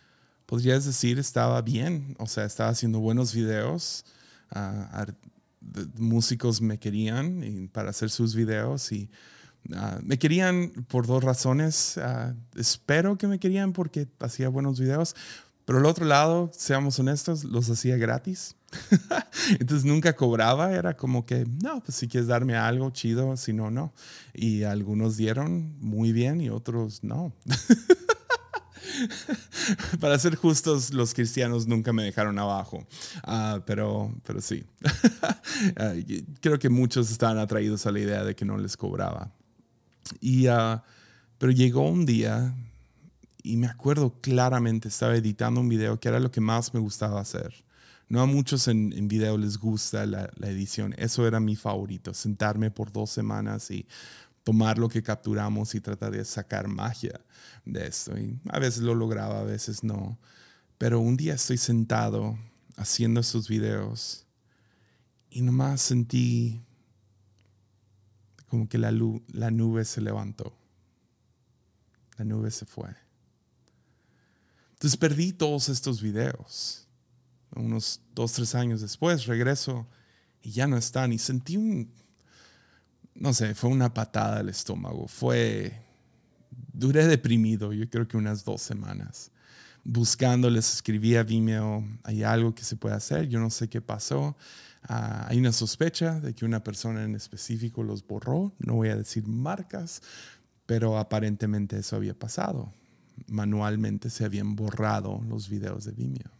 podrías 0.46 0.84
decir 0.84 1.18
estaba 1.18 1.60
bien, 1.62 2.14
o 2.20 2.26
sea, 2.26 2.44
estaba 2.44 2.70
haciendo 2.70 3.00
buenos 3.00 3.34
videos, 3.34 4.04
músicos 5.96 6.60
me 6.60 6.78
querían 6.78 7.68
para 7.72 7.90
hacer 7.90 8.10
sus 8.10 8.34
videos 8.34 8.92
y 8.92 9.10
ah, 9.74 9.98
me 10.02 10.18
querían 10.18 10.70
por 10.88 11.06
dos 11.06 11.22
razones. 11.22 11.98
Ah, 11.98 12.34
espero 12.56 13.18
que 13.18 13.26
me 13.26 13.38
querían 13.38 13.72
porque 13.72 14.08
hacía 14.20 14.48
buenos 14.48 14.80
videos, 14.80 15.14
pero 15.64 15.78
el 15.78 15.86
otro 15.86 16.04
lado, 16.04 16.50
seamos 16.52 16.98
honestos, 16.98 17.44
los 17.44 17.70
hacía 17.70 17.96
gratis. 17.96 18.56
Entonces 19.60 19.84
nunca 19.84 20.14
cobraba, 20.14 20.72
era 20.72 20.96
como 20.96 21.24
que, 21.24 21.46
no, 21.62 21.80
pues 21.82 21.96
si 21.96 22.08
quieres 22.08 22.28
darme 22.28 22.56
algo 22.56 22.90
chido, 22.90 23.36
si 23.36 23.52
no, 23.52 23.70
no. 23.70 23.92
Y 24.34 24.64
algunos 24.64 25.16
dieron 25.16 25.76
muy 25.80 26.12
bien 26.12 26.40
y 26.40 26.50
otros 26.50 27.04
no. 27.04 27.32
Para 30.00 30.18
ser 30.18 30.34
justos, 30.34 30.92
los 30.92 31.14
cristianos 31.14 31.66
nunca 31.66 31.92
me 31.92 32.02
dejaron 32.02 32.38
abajo, 32.38 32.86
ah, 33.22 33.60
pero, 33.66 34.14
pero 34.24 34.40
sí. 34.40 34.64
Ah, 35.76 35.92
creo 36.40 36.58
que 36.58 36.68
muchos 36.68 37.10
estaban 37.10 37.38
atraídos 37.38 37.86
a 37.86 37.92
la 37.92 38.00
idea 38.00 38.24
de 38.24 38.34
que 38.34 38.44
no 38.44 38.58
les 38.58 38.76
cobraba. 38.76 39.32
Y, 40.20 40.48
uh, 40.48 40.80
pero 41.38 41.52
llegó 41.52 41.88
un 41.88 42.06
día 42.06 42.54
y 43.42 43.56
me 43.56 43.66
acuerdo 43.66 44.14
claramente, 44.20 44.88
estaba 44.88 45.16
editando 45.16 45.60
un 45.60 45.68
video 45.68 45.98
que 45.98 46.08
era 46.08 46.20
lo 46.20 46.30
que 46.30 46.40
más 46.40 46.72
me 46.74 46.80
gustaba 46.80 47.20
hacer. 47.20 47.64
No 48.08 48.20
a 48.20 48.26
muchos 48.26 48.68
en, 48.68 48.92
en 48.92 49.08
video 49.08 49.38
les 49.38 49.58
gusta 49.58 50.06
la, 50.06 50.30
edición. 50.42 50.94
Eso 50.98 51.26
era 51.26 51.40
mi 51.40 51.56
favorito, 51.56 52.14
sentarme 52.14 52.70
por 52.70 52.92
dos 52.92 53.10
semanas 53.10 53.70
y 53.70 53.86
tomar 54.44 54.78
lo 54.78 54.88
que 54.88 55.02
capturamos 55.02 55.74
y 55.74 55.80
tratar 55.80 56.12
de 56.12 56.24
sacar 56.24 56.68
magia 56.68 57.20
de 57.64 57.86
esto. 57.86 58.16
Y 58.18 58.38
a 58.50 58.58
veces 58.58 58.82
lo 58.82 58.94
lograba, 58.94 59.40
a 59.40 59.44
veces 59.44 59.82
no. 59.82 60.18
Pero 60.78 61.00
un 61.00 61.16
día 61.16 61.34
estoy 61.34 61.58
sentado 61.58 62.38
haciendo 62.76 63.20
estos 63.20 63.48
videos 63.48 64.26
y 65.30 65.42
nomás 65.42 65.80
sentí 65.80 66.60
como 68.52 68.68
que 68.68 68.76
la, 68.76 68.92
nube 68.92 69.82
se 69.86 70.02
levantó. 70.02 70.54
La 72.18 72.26
nube 72.26 72.50
se 72.50 72.66
fue. 72.66 72.90
Entonces 74.74 74.98
perdí 74.98 75.32
todos 75.32 75.70
estos 75.70 76.02
videos. 76.02 76.86
Unos 77.56 78.02
dos, 78.14 78.30
tres 78.34 78.54
años 78.54 78.82
después 78.82 79.24
regreso 79.24 79.86
y 80.42 80.50
ya 80.50 80.66
no 80.66 80.76
están. 80.76 81.14
Y 81.14 81.18
sentí 81.18 81.56
un, 81.56 81.90
no 83.14 83.32
sé, 83.32 83.54
fue 83.54 83.70
una 83.70 83.94
patada 83.94 84.40
al 84.40 84.50
estómago. 84.50 85.08
Fue, 85.08 85.72
duré 86.74 87.06
deprimido, 87.06 87.72
yo 87.72 87.88
creo 87.88 88.06
que 88.06 88.18
unas 88.18 88.44
dos 88.44 88.60
semanas. 88.60 89.30
Buscando, 89.82 90.50
les 90.50 90.74
escribí 90.74 91.16
a 91.16 91.22
Vimeo, 91.22 91.88
hay 92.04 92.22
algo 92.22 92.54
que 92.54 92.64
se 92.64 92.76
puede 92.76 92.96
hacer, 92.96 93.30
yo 93.30 93.40
no 93.40 93.48
sé 93.48 93.70
qué 93.70 93.80
pasó. 93.80 94.36
Ah, 94.88 95.26
hay 95.28 95.38
una 95.38 95.52
sospecha 95.52 96.20
de 96.20 96.34
que 96.34 96.44
una 96.44 96.64
persona 96.64 97.04
en 97.04 97.14
específico 97.14 97.82
los 97.82 98.06
borró, 98.06 98.52
no 98.58 98.74
voy 98.74 98.88
a 98.88 98.96
decir 98.96 99.26
marcas, 99.26 100.02
pero 100.66 100.98
aparentemente 100.98 101.78
eso 101.78 101.96
había 101.96 102.14
pasado. 102.14 102.72
Manualmente 103.26 104.10
se 104.10 104.24
habían 104.24 104.56
borrado 104.56 105.22
los 105.28 105.48
videos 105.48 105.84
de 105.84 105.92
Vimeo. 105.92 106.30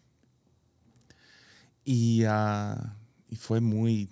Y, 1.84 2.24
ah, 2.24 2.96
y 3.28 3.36
fue 3.36 3.60
muy, 3.60 4.08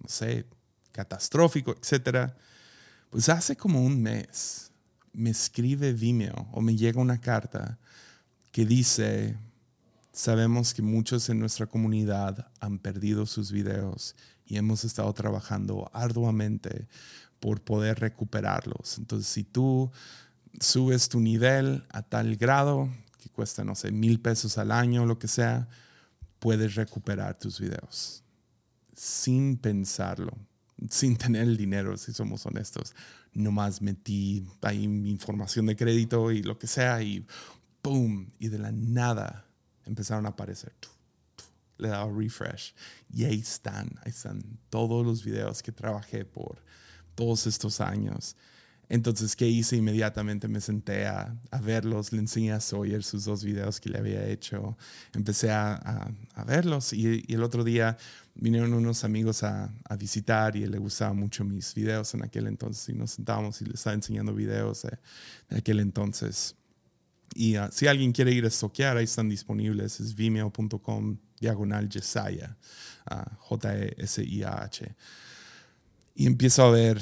no 0.00 0.08
sé, 0.08 0.46
catastrófico, 0.92 1.72
etcétera, 1.72 2.36
pues 3.10 3.28
hace 3.28 3.56
como 3.56 3.84
un 3.84 4.02
mes 4.02 4.70
me 5.12 5.30
escribe 5.30 5.92
Vimeo 5.92 6.48
o 6.52 6.60
me 6.60 6.76
llega 6.76 7.00
una 7.00 7.20
carta 7.20 7.78
que 8.52 8.66
dice, 8.66 9.36
sabemos 10.14 10.72
que 10.72 10.80
muchos 10.80 11.28
en 11.28 11.40
nuestra 11.40 11.66
comunidad 11.66 12.50
han 12.60 12.78
perdido 12.78 13.26
sus 13.26 13.50
videos 13.50 14.14
y 14.46 14.56
hemos 14.56 14.84
estado 14.84 15.12
trabajando 15.12 15.90
arduamente 15.92 16.88
por 17.40 17.60
poder 17.60 17.98
recuperarlos. 17.98 18.98
Entonces, 18.98 19.26
si 19.26 19.42
tú 19.42 19.90
subes 20.60 21.08
tu 21.08 21.20
nivel 21.20 21.84
a 21.90 22.02
tal 22.02 22.36
grado 22.36 22.88
que 23.20 23.28
cuesta, 23.28 23.64
no 23.64 23.74
sé, 23.74 23.90
mil 23.90 24.20
pesos 24.20 24.56
al 24.56 24.70
año 24.70 25.02
o 25.02 25.06
lo 25.06 25.18
que 25.18 25.28
sea, 25.28 25.68
puedes 26.38 26.76
recuperar 26.76 27.38
tus 27.38 27.58
videos 27.60 28.22
sin 28.94 29.56
pensarlo 29.56 30.32
sin 30.90 31.16
tener 31.18 31.42
el 31.42 31.56
dinero, 31.56 31.96
si 31.96 32.12
somos 32.12 32.46
honestos. 32.46 32.94
Nomás 33.32 33.82
metí 33.82 34.46
ahí 34.62 34.86
mi 34.86 35.10
información 35.10 35.66
de 35.66 35.76
crédito 35.76 36.30
y 36.30 36.42
lo 36.42 36.58
que 36.58 36.66
sea 36.66 37.02
y 37.02 37.26
¡boom! 37.82 38.32
Y 38.38 38.48
de 38.48 38.58
la 38.58 38.72
nada 38.72 39.46
empezaron 39.86 40.26
a 40.26 40.30
aparecer. 40.30 40.72
Le 41.78 41.88
daba 41.88 42.10
refresh 42.12 42.74
y 43.12 43.24
ahí 43.24 43.40
están, 43.40 43.90
ahí 44.04 44.10
están 44.10 44.42
todos 44.70 45.04
los 45.04 45.24
videos 45.24 45.62
que 45.62 45.72
trabajé 45.72 46.24
por 46.24 46.62
todos 47.14 47.46
estos 47.46 47.80
años. 47.80 48.36
Entonces, 48.88 49.34
¿qué 49.34 49.48
hice? 49.48 49.76
Inmediatamente 49.76 50.46
me 50.46 50.60
senté 50.60 51.06
a, 51.06 51.34
a, 51.50 51.60
verlos, 51.60 52.12
le 52.12 52.18
enseñé 52.18 52.52
a 52.52 52.60
Sawyer 52.60 53.02
sus 53.02 53.24
dos 53.24 53.42
videos 53.42 53.80
que 53.80 53.88
le 53.88 53.98
había 53.98 54.26
hecho, 54.26 54.76
empecé 55.14 55.50
a, 55.50 56.12
a, 56.34 56.44
verlos 56.44 56.92
y, 56.92 57.24
y, 57.26 57.34
el 57.34 57.42
otro 57.42 57.64
día 57.64 57.96
vinieron 58.34 58.74
unos 58.74 59.04
amigos 59.04 59.42
a, 59.42 59.72
visitar 59.98 60.56
y 60.56 60.66
le 60.66 60.78
gustaban 60.78 61.16
mucho 61.16 61.44
mis 61.44 61.74
videos 61.74 62.12
en 62.14 62.24
aquel 62.24 62.46
entonces 62.46 62.88
y 62.88 62.92
nos 62.94 63.12
sentábamos 63.12 63.60
y 63.62 63.64
les 63.64 63.74
estaba 63.74 63.94
enseñando 63.94 64.34
videos 64.34 64.82
de, 64.82 65.56
aquel 65.56 65.80
entonces. 65.80 66.56
Y 67.34 67.56
uh, 67.58 67.68
si 67.70 67.86
alguien 67.86 68.12
quiere 68.12 68.32
ir 68.32 68.44
a 68.44 68.48
estoquear, 68.48 68.96
ahí 68.96 69.04
están 69.04 69.28
disponibles, 69.28 70.00
es 70.00 70.14
vimeo.com 70.14 71.18
diagonal 71.40 71.88
Jesaya, 71.90 72.56
uh, 73.10 73.36
J-E-S-I-A-H. 73.38 74.94
Y 76.14 76.26
empiezo 76.26 76.62
a 76.62 76.70
ver 76.70 77.00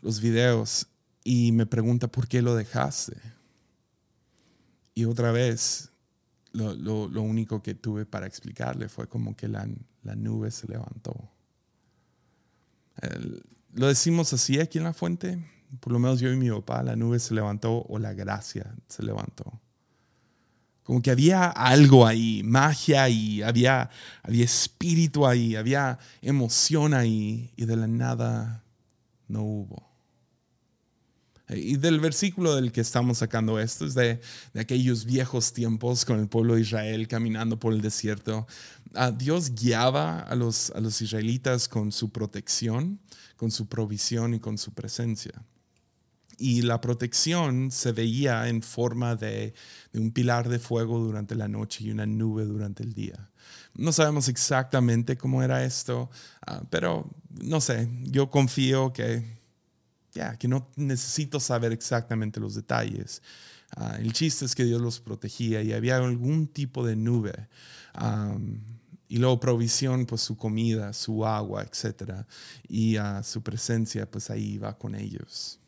los 0.00 0.20
videos 0.20 0.86
y 1.22 1.52
me 1.52 1.66
pregunta 1.66 2.08
por 2.08 2.28
qué 2.28 2.42
lo 2.42 2.54
dejaste. 2.54 3.16
Y 4.94 5.04
otra 5.04 5.32
vez, 5.32 5.90
lo, 6.52 6.74
lo, 6.74 7.08
lo 7.08 7.22
único 7.22 7.62
que 7.62 7.74
tuve 7.74 8.06
para 8.06 8.26
explicarle 8.26 8.88
fue 8.88 9.08
como 9.08 9.36
que 9.36 9.48
la, 9.48 9.68
la 10.02 10.14
nube 10.14 10.50
se 10.50 10.68
levantó. 10.68 11.30
lo 13.72 13.88
decimos 13.88 14.32
así 14.32 14.60
aquí 14.60 14.78
en 14.78 14.84
la 14.84 14.94
fuente, 14.94 15.44
por 15.80 15.92
lo 15.92 15.98
menos 15.98 16.20
yo 16.20 16.32
y 16.32 16.36
mi 16.36 16.50
papá, 16.50 16.82
la 16.82 16.96
nube 16.96 17.18
se 17.18 17.34
levantó 17.34 17.84
o 17.88 17.98
la 17.98 18.12
gracia 18.12 18.74
se 18.88 19.02
levantó. 19.02 19.60
Como 20.84 21.00
que 21.00 21.10
había 21.10 21.46
algo 21.46 22.06
ahí, 22.06 22.42
magia 22.44 23.04
ahí, 23.04 23.40
había, 23.42 23.88
había 24.22 24.44
espíritu 24.44 25.26
ahí, 25.26 25.56
había 25.56 25.98
emoción 26.20 26.92
ahí 26.92 27.52
y 27.56 27.64
de 27.64 27.76
la 27.76 27.86
nada 27.86 28.62
no 29.28 29.42
hubo. 29.42 29.94
Y 31.48 31.76
del 31.76 32.00
versículo 32.00 32.54
del 32.54 32.72
que 32.72 32.80
estamos 32.80 33.18
sacando 33.18 33.58
esto 33.58 33.86
es 33.86 33.94
de, 33.94 34.20
aquellos 34.58 35.04
viejos 35.04 35.52
tiempos 35.52 36.04
con 36.04 36.18
el 36.18 36.28
pueblo 36.28 36.54
de 36.54 36.62
Israel 36.62 37.06
caminando 37.06 37.58
por 37.58 37.72
el 37.72 37.80
desierto. 37.80 38.46
Ah, 38.94 39.10
Dios 39.10 39.54
guiaba 39.54 40.20
a 40.20 40.34
los, 40.34 40.70
a 40.70 40.80
los 40.80 41.00
israelitas 41.00 41.68
con 41.68 41.92
su 41.92 42.10
protección, 42.10 42.98
con 43.36 43.50
su 43.50 43.66
provisión 43.68 44.34
y 44.34 44.40
con 44.40 44.56
su 44.56 44.72
presencia. 44.72 45.32
Y 46.38 46.62
la 46.62 46.80
protección 46.80 47.70
se 47.70 47.92
veía 47.92 48.48
en 48.48 48.62
forma 48.62 49.16
de, 49.16 49.54
un 49.92 50.10
pilar 50.10 50.48
de 50.48 50.58
fuego 50.58 50.98
durante 50.98 51.34
la 51.34 51.48
noche 51.48 51.84
y 51.84 51.90
una 51.90 52.06
nube 52.06 52.44
durante 52.44 52.82
el 52.82 52.92
día. 52.92 53.30
No 53.74 53.92
sabemos 53.92 54.28
exactamente 54.28 55.16
cómo 55.16 55.42
era 55.42 55.64
esto, 55.64 56.10
ah, 56.46 56.62
pero 56.70 57.10
no 57.42 57.60
sé, 57.60 57.88
yo 58.02 58.30
confío 58.30 58.92
que 58.92 59.44
que 60.38 60.48
no 60.48 60.70
necesito 60.76 61.40
saber 61.40 61.72
exactamente 61.72 62.40
los 62.40 62.54
detalles. 62.54 63.22
Ah, 63.76 63.96
el 63.98 64.12
chiste 64.12 64.44
es 64.44 64.54
que 64.54 64.64
Dios 64.64 64.80
los 64.80 65.00
protegía 65.00 65.62
y 65.62 65.72
había 65.72 65.96
algún 65.96 66.46
tipo 66.46 66.86
de 66.86 66.96
nube. 66.96 67.48
y 69.08 69.18
luego 69.18 69.38
provisión, 69.38 70.06
pues 70.06 70.22
su 70.22 70.36
comida, 70.36 70.92
su 70.92 71.24
agua, 71.24 71.62
etc. 71.62 72.24
Y 72.68 72.96
su 73.22 73.42
presencia, 73.42 74.10
pues 74.10 74.30
ahí 74.30 74.54
iba 74.54 74.76
con 74.76 74.94
ellos. 74.94 75.60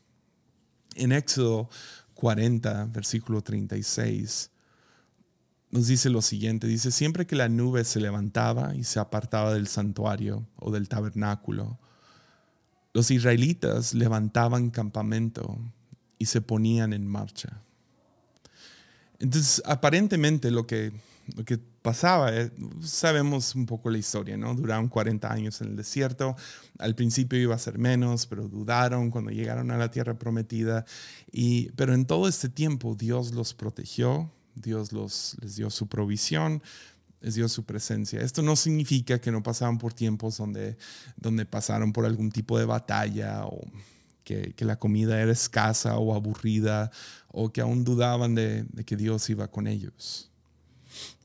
En 0.97 1.11
Éxodo 1.11 1.69
40, 2.15 2.85
versículo 2.85 3.41
36, 3.41 4.51
nos 5.69 5.87
dice 5.87 6.09
lo 6.09 6.21
siguiente, 6.21 6.65
dice, 6.65 6.91
siempre 6.91 7.27
que 7.27 7.35
la 7.35 7.49
nube 7.49 7.83
se 7.83 7.99
levantaba 7.99 8.75
y 8.75 8.83
se 8.83 8.99
apartaba 8.99 9.53
del 9.53 9.67
santuario 9.67 10.47
o 10.55 10.71
del 10.71 10.89
tabernáculo, 10.89 11.77
los 12.93 13.11
israelitas 13.11 13.93
levantaban 13.93 14.71
campamento 14.71 15.59
y 16.17 16.25
se 16.25 16.41
ponían 16.41 16.93
en 16.93 17.07
marcha. 17.07 17.61
Entonces, 19.19 19.61
aparentemente 19.65 20.51
lo 20.51 20.67
que, 20.67 20.91
lo 21.35 21.43
que 21.43 21.57
pasaba, 21.57 22.35
eh, 22.35 22.51
sabemos 22.81 23.55
un 23.55 23.65
poco 23.65 23.89
la 23.89 23.97
historia, 23.97 24.37
¿no? 24.37 24.53
Duraron 24.53 24.87
40 24.89 25.31
años 25.31 25.61
en 25.61 25.69
el 25.69 25.75
desierto, 25.75 26.35
al 26.77 26.95
principio 26.95 27.39
iba 27.39 27.55
a 27.55 27.59
ser 27.59 27.77
menos, 27.77 28.27
pero 28.27 28.47
dudaron 28.47 29.09
cuando 29.09 29.31
llegaron 29.31 29.71
a 29.71 29.77
la 29.77 29.89
tierra 29.89 30.17
prometida, 30.17 30.85
y, 31.31 31.71
pero 31.71 31.93
en 31.93 32.05
todo 32.05 32.27
este 32.27 32.49
tiempo 32.49 32.95
Dios 32.95 33.31
los 33.31 33.53
protegió, 33.53 34.31
Dios 34.55 34.91
los, 34.91 35.37
les 35.41 35.55
dio 35.55 35.69
su 35.69 35.87
provisión, 35.87 36.61
es 37.21 37.35
Dios 37.35 37.51
su 37.51 37.63
presencia. 37.63 38.21
Esto 38.21 38.41
no 38.41 38.55
significa 38.55 39.19
que 39.19 39.31
no 39.31 39.41
pasaban 39.41 39.77
por 39.77 39.93
tiempos 39.93 40.37
donde, 40.37 40.77
donde 41.15 41.45
pasaron 41.45 41.91
por 41.91 42.05
algún 42.05 42.31
tipo 42.31 42.59
de 42.59 42.65
batalla 42.65 43.45
o 43.45 43.65
que, 44.23 44.65
la 44.65 44.77
comida 44.77 45.21
era 45.21 45.31
escasa 45.31 45.97
o 45.97 46.13
aburrida 46.13 46.91
o 47.37 47.51
que 47.51 47.61
aún 47.61 47.83
dudaban 47.83 48.35
de, 48.35 48.65
que 48.85 48.95
Dios 48.95 49.29
iba 49.29 49.47
con 49.47 49.67
ellos. 49.67 50.29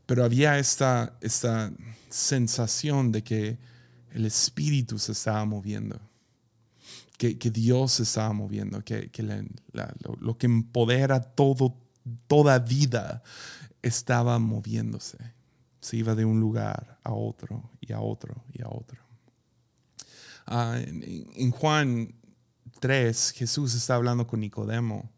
Pero 0.07 0.25
había 0.25 0.59
esta, 0.59 1.17
esta 1.21 1.73
sensación 2.11 3.13
de 3.13 3.23
que 3.23 3.59
el 4.13 4.27
Espíritu 4.27 4.99
se 4.99 5.13
estaba 5.13 5.45
moviendo, 5.45 5.99
que, 7.17 7.35
Dios 7.51 7.93
se 7.93 8.03
estaba 8.03 8.33
moviendo, 8.33 8.85
que, 8.85 9.11
lo, 9.23 10.17
lo, 10.21 10.37
que 10.37 10.47
empodera 10.47 11.21
todo, 11.21 11.77
toda 12.27 12.59
vida 12.59 13.23
estaba 13.81 14.39
moviéndose 14.39 15.19
se 15.83 15.97
iba 15.97 16.15
de 16.15 16.25
un 16.25 16.39
lugar 16.39 16.97
a 17.03 17.13
otro 17.13 17.71
y 17.81 17.93
a 17.93 18.01
otro 18.01 18.45
y 18.53 18.63
a 18.63 18.69
otro. 18.69 18.99
Ah, 20.47 20.79
en, 20.79 21.51
Juan 21.51 22.15
3, 22.79 23.33
Jesús 23.33 23.75
está 23.75 23.97
hablando 23.97 24.27
con 24.27 24.41
Nicodemo 24.41 25.11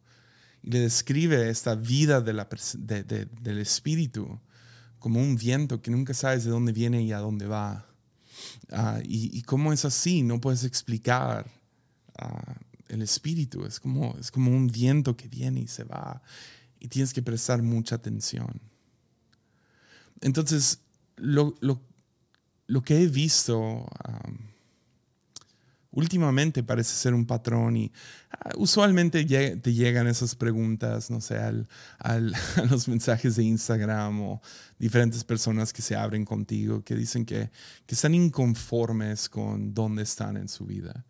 le 0.64 0.80
describe 0.80 1.50
esta 1.50 1.75
vida 1.75 2.21
del 2.21 3.58
Espíritu 3.58 4.41
como 4.99 5.21
un 5.21 5.36
viento 5.36 5.82
que 5.82 5.91
nunca 5.91 6.15
sabes 6.15 6.45
de 6.45 6.50
dónde 6.50 6.73
viene 6.73 7.02
y 7.02 7.12
a 7.12 7.19
dónde 7.19 7.47
va. 7.47 7.86
Ah, 8.71 9.00
y, 9.04 9.36
y, 9.36 9.43
cómo 9.43 9.73
es 9.73 9.84
así, 9.84 10.23
no 10.23 10.41
puedes 10.41 10.65
explicar 10.65 11.50
ah, 12.19 12.56
el 12.88 13.02
Espíritu, 13.02 13.65
es 13.65 13.78
como, 13.78 14.17
es 14.19 14.30
como 14.30 14.50
un 14.50 14.67
viento 14.67 15.17
que 15.17 15.28
viene 15.28 15.60
y 15.60 15.69
se 15.69 15.84
va 15.84 16.23
y 16.80 16.88
tienes 16.88 17.15
que 17.15 17.23
prestar 17.23 17.62
mucha 17.62 17.95
atención. 17.95 18.60
Entonces, 20.21 20.80
lo, 21.17 21.54
que 22.84 23.02
he 23.02 23.06
visto 23.06 23.86
últimamente 25.95 26.63
parece 26.63 26.95
ser 26.95 27.15
un 27.15 27.25
patrón 27.25 27.76
y 27.76 27.93
ah, 28.30 28.50
usualmente 28.57 29.25
te 29.25 29.73
llegan 29.73 30.07
esas 30.07 30.35
preguntas, 30.35 31.11
no 31.11 31.21
sé, 31.21 31.39
al, 31.39 31.67
a 32.00 32.19
los 32.71 32.89
mensajes 32.89 33.37
de 33.37 33.45
Instagram 33.45 34.21
o 34.21 34.43
diferentes 34.78 35.25
personas 35.25 35.73
que 35.73 35.83
se 35.83 35.97
abren 35.97 36.25
contigo 36.25 36.83
que 36.85 36.95
dicen 36.95 37.25
que, 37.25 37.50
que 37.87 37.95
están 37.95 38.15
inconformes 38.15 39.28
con 39.28 39.73
dónde 39.73 40.02
están 40.02 40.37
en 40.37 40.49
su 40.49 40.67
vida. 40.67 41.04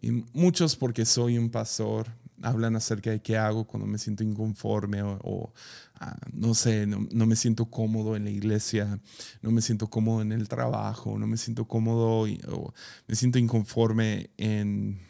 Y 0.00 0.10
muchos 0.32 0.76
porque 0.76 1.04
soy 1.04 1.36
un 1.36 1.50
pastor 1.50 2.06
hablan 2.42 2.76
acerca 2.76 3.10
de 3.10 3.20
qué 3.20 3.36
hago 3.36 3.66
cuando 3.66 3.86
me 3.86 3.98
siento 3.98 4.24
inconforme 4.24 5.02
o, 5.02 5.52
ah, 5.96 6.16
no 6.32 6.54
sé, 6.54 6.86
no, 6.86 7.26
me 7.26 7.36
siento 7.36 7.66
cómodo 7.66 8.16
en 8.16 8.24
la 8.24 8.30
iglesia, 8.30 9.00
no 9.42 9.50
me 9.50 9.62
siento 9.62 9.88
cómodo 9.88 10.22
en 10.22 10.32
el 10.32 10.48
trabajo, 10.48 11.18
no 11.18 11.26
me 11.26 11.36
siento 11.36 11.66
cómodo 11.66 12.26
o 12.48 12.74
me 13.06 13.14
siento 13.14 13.38
inconforme 13.38 14.30
en, 14.36 15.00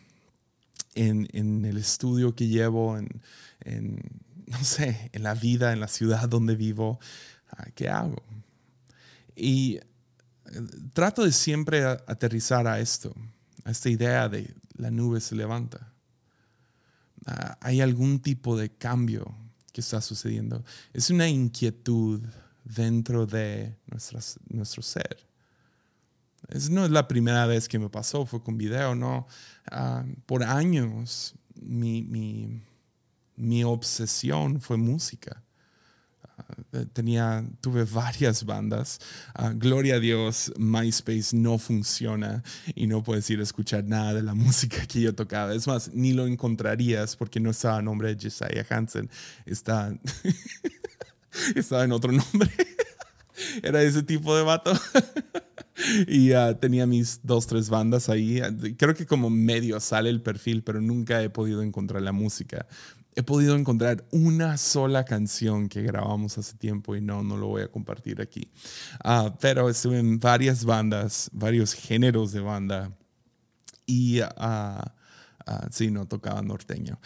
en, 0.94 1.64
el 1.64 1.76
estudio 1.76 2.34
que 2.34 2.48
llevo, 2.48 2.98
en, 2.98 4.00
no 4.46 4.64
sé, 4.64 5.10
en 5.12 5.22
la 5.22 5.34
vida, 5.34 5.72
en 5.72 5.80
la 5.80 5.88
ciudad 5.88 6.28
donde 6.28 6.56
vivo. 6.56 6.98
Ah, 7.50 7.66
¿Qué 7.74 7.88
hago? 7.88 8.22
Y 9.36 9.76
eh, 9.76 9.82
trato 10.92 11.24
de 11.24 11.32
siempre 11.32 11.84
aterrizar 11.84 12.66
a 12.66 12.80
esto, 12.80 13.14
a 13.64 13.70
esta 13.70 13.88
idea 13.88 14.28
de 14.28 14.54
la 14.74 14.90
nube 14.90 15.20
se 15.20 15.36
levanta. 15.36 15.89
Ah, 17.26 17.58
hay 17.60 17.80
algún 17.80 18.20
tipo 18.20 18.56
de 18.56 18.70
cambio 18.70 19.34
que 19.72 19.80
está 19.80 20.00
sucediendo. 20.00 20.64
Es 20.92 21.10
una 21.10 21.28
inquietud 21.28 22.20
dentro 22.64 23.26
de 23.26 23.76
nuestro 23.86 24.82
ser. 24.82 25.26
Es, 26.48 26.70
no 26.70 26.84
es 26.84 26.90
la 26.90 27.06
primera 27.06 27.46
vez 27.46 27.68
que 27.68 27.78
me 27.78 27.88
pasó, 27.88 28.26
fue 28.26 28.42
con 28.42 28.56
video, 28.56 28.94
no. 28.94 29.26
Ah, 29.70 30.04
por 30.26 30.42
años 30.42 31.34
mi, 31.54 32.02
mi 33.36 33.64
obsesión 33.64 34.60
fue 34.60 34.76
música. 34.76 35.42
Eh, 36.72 36.86
tenía, 36.92 37.44
tuve 37.60 37.84
varias 37.84 38.44
bandas. 38.44 39.00
Ah, 39.34 39.52
gloria 39.54 39.96
a 39.96 40.00
Dios, 40.00 40.52
MySpace 40.58 41.36
no 41.36 41.58
funciona 41.58 42.42
y 42.74 42.86
no 42.86 43.02
puedes 43.02 43.28
ir 43.30 43.40
a 43.40 43.42
escuchar 43.42 43.84
nada 43.84 44.14
de 44.14 44.22
la 44.22 44.34
música 44.50 44.86
que 44.86 45.00
yo 45.00 45.14
tocaba. 45.14 45.54
Es 45.54 45.66
más, 45.66 45.92
ni 45.92 46.12
lo 46.12 46.26
encontrarías 46.26 47.16
porque 47.16 47.40
no 47.40 47.50
estaba 47.50 47.78
a 47.78 47.82
nombre 47.82 48.14
de 48.14 48.22
Josiah 48.22 48.66
Hansen. 48.68 49.10
Está, 49.46 49.94
estaba 51.54 51.84
en 51.84 51.92
otro 51.92 52.12
nombre. 52.12 52.50
Era 53.62 53.82
ese 53.82 54.02
tipo 54.02 54.36
de 54.36 54.42
vato. 54.42 54.72
y 56.06 56.32
uh, 56.32 56.54
tenía 56.54 56.86
mis 56.86 57.20
dos, 57.22 57.46
tres 57.46 57.70
bandas 57.70 58.08
ahí. 58.08 58.40
Creo 58.76 58.94
que 58.94 59.06
como 59.06 59.30
medio 59.30 59.80
sale 59.80 60.10
el 60.10 60.20
perfil, 60.20 60.62
pero 60.62 60.80
nunca 60.80 61.22
he 61.22 61.30
podido 61.30 61.62
encontrar 61.62 62.02
la 62.02 62.12
música 62.12 62.66
he 63.20 63.22
podido 63.22 63.54
encontrar 63.54 64.04
una 64.12 64.56
sola 64.56 65.04
canción 65.04 65.68
que 65.68 65.82
grabamos 65.82 66.38
hace 66.38 66.56
tiempo 66.56 66.96
y 66.96 67.02
no, 67.02 67.22
no 67.22 67.36
lo 67.36 67.48
voy 67.48 67.62
a 67.62 67.68
compartir 67.68 68.20
aquí. 68.20 68.50
Ah, 69.04 69.36
pero 69.40 69.68
estuve 69.68 69.98
en 69.98 70.18
varias 70.18 70.64
bandas, 70.64 71.30
varios 71.32 71.74
géneros 71.74 72.32
de 72.32 72.40
banda 72.40 72.96
y 73.84 74.20
uh, 74.20 74.80
sí, 75.70 75.90
no 75.90 76.06
tocaba 76.06 76.40
norteño, 76.40 76.98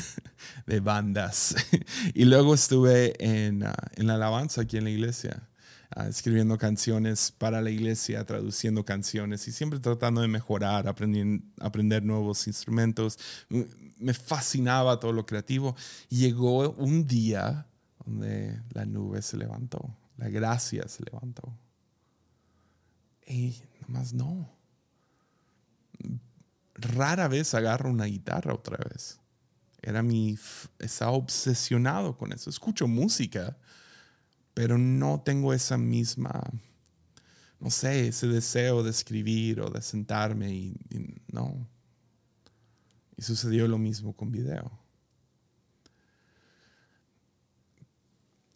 de 0.66 0.80
bandas. 0.80 1.54
y 2.14 2.24
luego 2.24 2.54
estuve 2.54 3.14
en, 3.18 3.62
en 3.96 4.06
la 4.06 4.14
alabanza 4.14 4.62
aquí 4.62 4.78
en 4.78 4.84
la 4.84 4.90
iglesia. 4.90 5.48
escribiendo 6.08 6.56
canciones 6.56 7.30
para 7.30 7.60
la 7.60 7.68
iglesia, 7.68 8.24
traduciendo 8.24 8.86
canciones 8.86 9.46
y 9.48 9.52
siempre 9.52 9.80
tratando 9.80 10.22
de 10.22 10.28
mejorar, 10.28 10.88
aprender 10.88 12.02
nuevos 12.02 12.46
instrumentos 12.46 13.18
me 14.02 14.14
fascinaba 14.14 14.98
todo 15.00 15.12
lo 15.12 15.24
creativo. 15.24 15.76
Llegó 16.08 16.70
un 16.70 17.06
día 17.06 17.66
donde 18.04 18.60
la 18.72 18.84
nube 18.84 19.22
se 19.22 19.36
levantó, 19.36 19.96
la 20.16 20.28
gracia 20.28 20.86
se 20.88 21.04
levantó. 21.04 21.56
Y 23.26 23.54
nomás 23.80 24.12
no. 24.12 24.50
Rara 26.74 27.28
vez 27.28 27.54
agarro 27.54 27.90
una 27.90 28.06
guitarra 28.06 28.54
otra 28.54 28.78
vez. 28.90 29.20
Era 29.80 30.02
mi. 30.02 30.36
Estaba 30.78 31.12
obsesionado 31.12 32.16
con 32.16 32.32
eso. 32.32 32.50
Escucho 32.50 32.88
música, 32.88 33.56
pero 34.54 34.78
no 34.78 35.22
tengo 35.24 35.52
esa 35.52 35.76
misma. 35.76 36.42
No 37.60 37.70
sé, 37.70 38.08
ese 38.08 38.26
deseo 38.26 38.82
de 38.82 38.90
escribir 38.90 39.60
o 39.60 39.70
de 39.70 39.82
sentarme 39.82 40.52
y 40.52 40.76
no. 41.32 41.68
Y 43.22 43.24
sucedió 43.24 43.68
lo 43.68 43.78
mismo 43.78 44.16
con 44.16 44.32
video. 44.32 44.68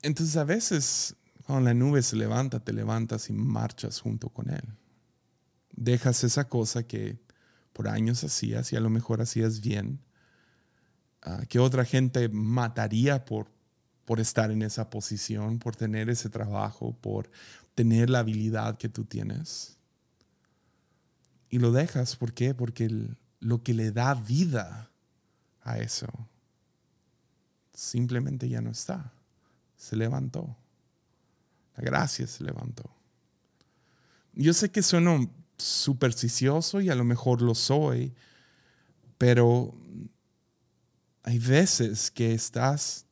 Entonces 0.03 0.37
a 0.37 0.43
veces 0.43 1.15
cuando 1.45 1.69
la 1.69 1.75
nube 1.75 2.03
se 2.03 2.17
levanta, 2.17 2.59
te 2.59 2.73
levantas 2.73 3.31
y 3.31 3.33
marchas 3.33 4.01
junto 4.01 4.29
con 4.29 4.51
él. 4.51 4.65
Dejas 5.71 6.25
esa 6.25 6.49
cosa 6.49 6.83
que 6.83 7.21
por 7.73 7.87
años 7.87 8.25
hacías 8.25 8.73
y 8.73 8.77
a 8.77 8.81
lo 8.81 8.91
mejor 8.91 9.23
hacías 9.23 9.61
bien, 9.61 10.01
ah, 11.23 11.45
que 11.49 11.61
otra 11.61 11.85
gente 11.85 12.29
mataría 12.29 13.25
por, 13.25 13.47
por 14.05 14.19
estar 14.19 14.51
en 14.51 14.63
esa 14.63 14.91
posición, 14.91 15.61
por 15.61 15.77
tener 15.77 16.11
ese 16.11 16.29
trabajo, 16.29 16.97
por 17.01 17.31
tener 17.77 18.11
la 18.11 18.19
habilidad 18.19 18.79
que 18.79 18.89
tú 18.89 19.05
tienes. 19.05 19.79
Y 21.51 21.61
lo 21.61 21.71
dejas, 21.71 22.17
¿por 22.17 22.33
qué? 22.33 22.53
Porque 22.53 22.87
el, 22.87 23.17
lo 23.41 23.63
que 23.63 23.75
le 23.75 23.93
da 23.93 24.15
vida 24.15 24.91
a 25.63 25.79
eso 25.79 26.09
simplemente 27.77 28.49
ya 28.49 28.61
no 28.61 28.71
está. 28.71 29.13
Se 29.77 29.95
levantó. 29.95 30.57
La 31.77 31.85
gracia 31.85 32.27
se 32.27 32.43
levantó. 32.43 32.91
Yo 34.33 34.55
sé 34.55 34.71
que 34.71 34.83
sueno 34.83 35.31
supersticioso 35.59 36.81
y 36.81 36.89
a 36.89 36.95
lo 36.95 37.05
mejor 37.05 37.43
lo 37.43 37.55
soy, 37.55 38.15
pero 39.19 39.75
hay 41.23 41.39
veces 41.39 42.11
que 42.11 42.33
estás, 42.33 43.07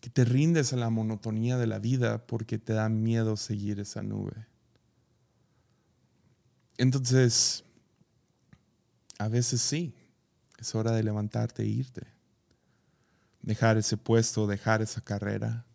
que 0.00 0.10
te 0.10 0.24
rindes 0.24 0.72
a 0.72 0.76
la 0.76 0.90
monotonía 0.90 1.56
de 1.56 1.66
la 1.66 1.78
vida 1.78 2.26
porque 2.26 2.58
te 2.58 2.74
da 2.74 2.88
miedo 2.88 3.36
seguir 3.36 3.80
esa 3.80 4.02
nube. 4.02 4.46
Entonces, 6.76 7.64
a 9.18 9.28
veces 9.28 9.60
sí, 9.60 9.94
es 10.58 10.74
hora 10.74 10.92
de 10.92 11.02
levantarte 11.02 11.62
e 11.62 11.66
irte. 11.66 12.06
Dejar 13.42 13.76
ese 13.76 13.96
puesto, 13.96 14.46
dejar 14.46 14.82
esa 14.82 15.00
carrera. 15.00 15.66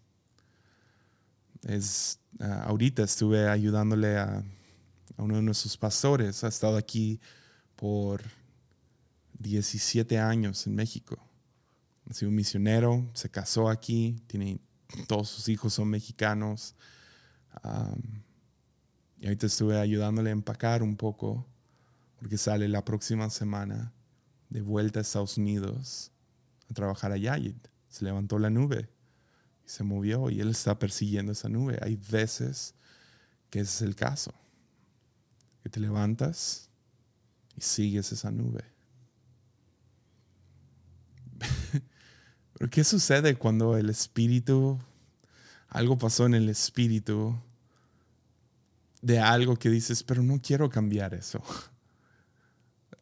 Es, 1.63 2.19
ah, 2.39 2.63
ahorita 2.67 3.03
estuve 3.03 3.47
ayudándole 3.47 4.17
a, 4.17 4.43
uno 5.17 5.35
de 5.35 5.41
nuestros 5.41 5.77
pastores. 5.77 6.43
Ha 6.43 6.47
estado 6.47 6.77
aquí 6.77 7.19
por 7.75 8.21
17 9.37 10.17
años 10.17 10.65
en 10.65 10.75
México. 10.75 11.17
Ha 12.09 12.13
sido 12.13 12.29
un 12.29 12.35
misionero, 12.35 13.09
se 13.13 13.29
casó 13.29 13.69
aquí, 13.69 14.21
tiene, 14.27 14.59
todos 15.07 15.29
sus 15.29 15.49
hijos 15.49 15.73
son 15.73 15.89
mexicanos. 15.89 16.75
y 19.19 19.25
ahorita 19.25 19.45
estuve 19.45 19.79
ayudándole 19.79 20.29
a 20.29 20.33
empacar 20.33 20.81
un 20.81 20.95
poco, 20.95 21.45
porque 22.19 22.37
sale 22.37 22.67
la 22.67 22.83
próxima 22.83 23.29
semana 23.29 23.93
de 24.49 24.61
vuelta 24.61 24.99
a 24.99 25.01
Estados 25.01 25.37
Unidos 25.37 26.11
a 26.69 26.73
trabajar 26.73 27.11
allá 27.11 27.37
y 27.37 27.55
se 27.87 28.03
levantó 28.03 28.37
la 28.39 28.49
nube 28.49 28.89
y 29.65 29.69
se 29.69 29.83
movió 29.83 30.29
y 30.29 30.41
él 30.41 30.49
está 30.49 30.77
persiguiendo 30.77 31.31
esa 31.31 31.47
nube. 31.49 31.79
Hay 31.81 31.95
veces 31.95 32.75
que 33.49 33.61
ese 33.61 33.71
es 33.71 33.81
el 33.89 33.95
caso, 33.95 34.33
que 35.63 35.69
te 35.69 35.79
levantas 35.79 36.69
y 37.55 37.61
sigues 37.61 38.11
esa 38.11 38.31
nube. 38.31 38.65
Pero 42.53 42.69
¿qué 42.69 42.83
sucede 42.83 43.35
cuando 43.35 43.77
el 43.77 43.89
espíritu, 43.89 44.77
algo 45.69 45.97
pasó 45.97 46.25
en 46.25 46.33
el 46.33 46.49
espíritu 46.49 47.39
de 49.01 49.19
algo 49.19 49.55
que 49.55 49.69
dices, 49.69 50.03
pero 50.03 50.21
no 50.21 50.41
quiero 50.41 50.69
cambiar 50.69 51.13
eso? 51.13 51.41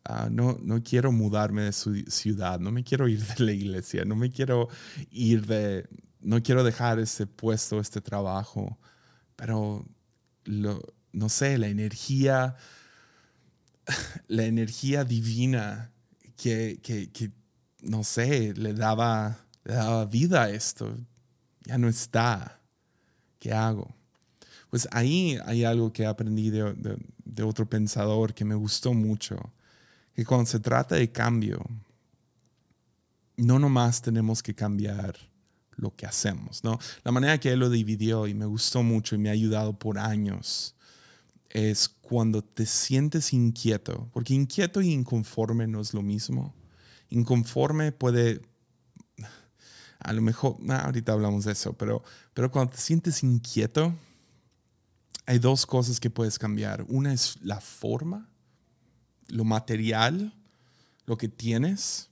Ah, 0.09 0.29
no, 0.31 0.57
no 0.61 0.81
quiero 0.81 1.11
mudarme 1.11 1.63
de 1.63 1.73
su 1.73 1.93
ciudad, 2.07 2.61
no 2.61 2.71
me 2.71 2.85
quiero 2.85 3.09
ir 3.09 3.21
de 3.25 3.43
la 3.43 3.51
iglesia, 3.51 4.05
no 4.05 4.15
me 4.15 4.31
quiero 4.31 4.69
ir 5.11 5.45
de, 5.45 5.85
no 6.21 6.41
quiero 6.41 6.63
dejar 6.63 6.97
este 6.99 7.27
puesto, 7.27 7.81
este 7.81 7.99
trabajo, 7.99 8.79
pero 9.35 9.85
no 10.45 11.27
sé, 11.27 11.57
la 11.57 11.67
energía, 11.67 12.55
la 14.27 14.45
energía 14.45 15.03
divina 15.03 15.91
que, 16.37 16.79
que, 16.81 17.31
no 17.81 18.05
sé, 18.05 18.53
le 18.53 18.73
daba, 18.73 19.45
daba 19.65 20.05
vida 20.05 20.43
a 20.43 20.49
esto, 20.49 20.95
ya 21.65 21.77
no 21.77 21.89
está. 21.89 22.61
¿Qué 23.39 23.51
hago? 23.51 23.93
Pues 24.69 24.87
ahí 24.91 25.37
hay 25.45 25.65
algo 25.65 25.91
que 25.91 26.05
aprendí 26.05 26.49
de, 26.49 26.97
de 27.25 27.43
otro 27.43 27.69
pensador 27.69 28.33
que 28.33 28.45
me 28.45 28.55
gustó 28.55 28.93
mucho 28.93 29.51
que 30.17 30.25
cuando 30.25 30.47
se 30.47 30.59
trata 30.59 30.95
de 30.95 31.11
cambio, 31.11 31.63
no 33.35 33.59
nomás 33.59 34.01
tenemos 34.01 34.41
que 34.41 34.55
cambiar 34.55 35.15
lo 35.75 35.95
que 35.95 36.07
hacemos, 36.07 36.63
¿no? 36.63 36.79
La 37.03 37.11
manera 37.11 37.39
que 37.39 37.51
él 37.51 37.59
lo 37.59 37.69
dividió 37.69 38.25
y 38.25 38.33
me 38.33 38.47
gustó 38.47 38.81
mucho 38.81 39.13
y 39.13 39.19
me 39.19 39.29
ha 39.29 39.33
ayudado 39.33 39.77
por 39.77 39.99
años 39.99 40.73
es 41.51 41.87
cuando 41.87 42.43
te 42.43 42.65
sientes 42.65 43.31
inquieto, 43.31 44.09
porque 44.11 44.33
inquieto 44.33 44.81
y 44.81 44.91
inconforme 44.91 45.67
no 45.67 45.81
es 45.81 45.93
lo 45.93 46.01
mismo. 46.01 46.55
Inconforme 47.09 47.91
puede, 47.91 48.41
a 49.99 50.13
lo 50.13 50.23
mejor, 50.23 50.57
ahorita 50.67 51.11
hablamos 51.11 51.45
de 51.45 51.51
eso, 51.51 51.73
pero, 51.73 52.01
pero 52.33 52.49
cuando 52.49 52.73
te 52.73 52.79
sientes 52.79 53.21
inquieto, 53.21 53.93
hay 55.27 55.37
dos 55.37 55.67
cosas 55.67 55.99
que 55.99 56.09
puedes 56.09 56.39
cambiar. 56.39 56.83
Una 56.89 57.13
es 57.13 57.37
la 57.43 57.61
forma 57.61 58.27
lo 59.29 59.43
material, 59.43 60.33
lo 61.05 61.17
que 61.17 61.27
tienes. 61.27 62.09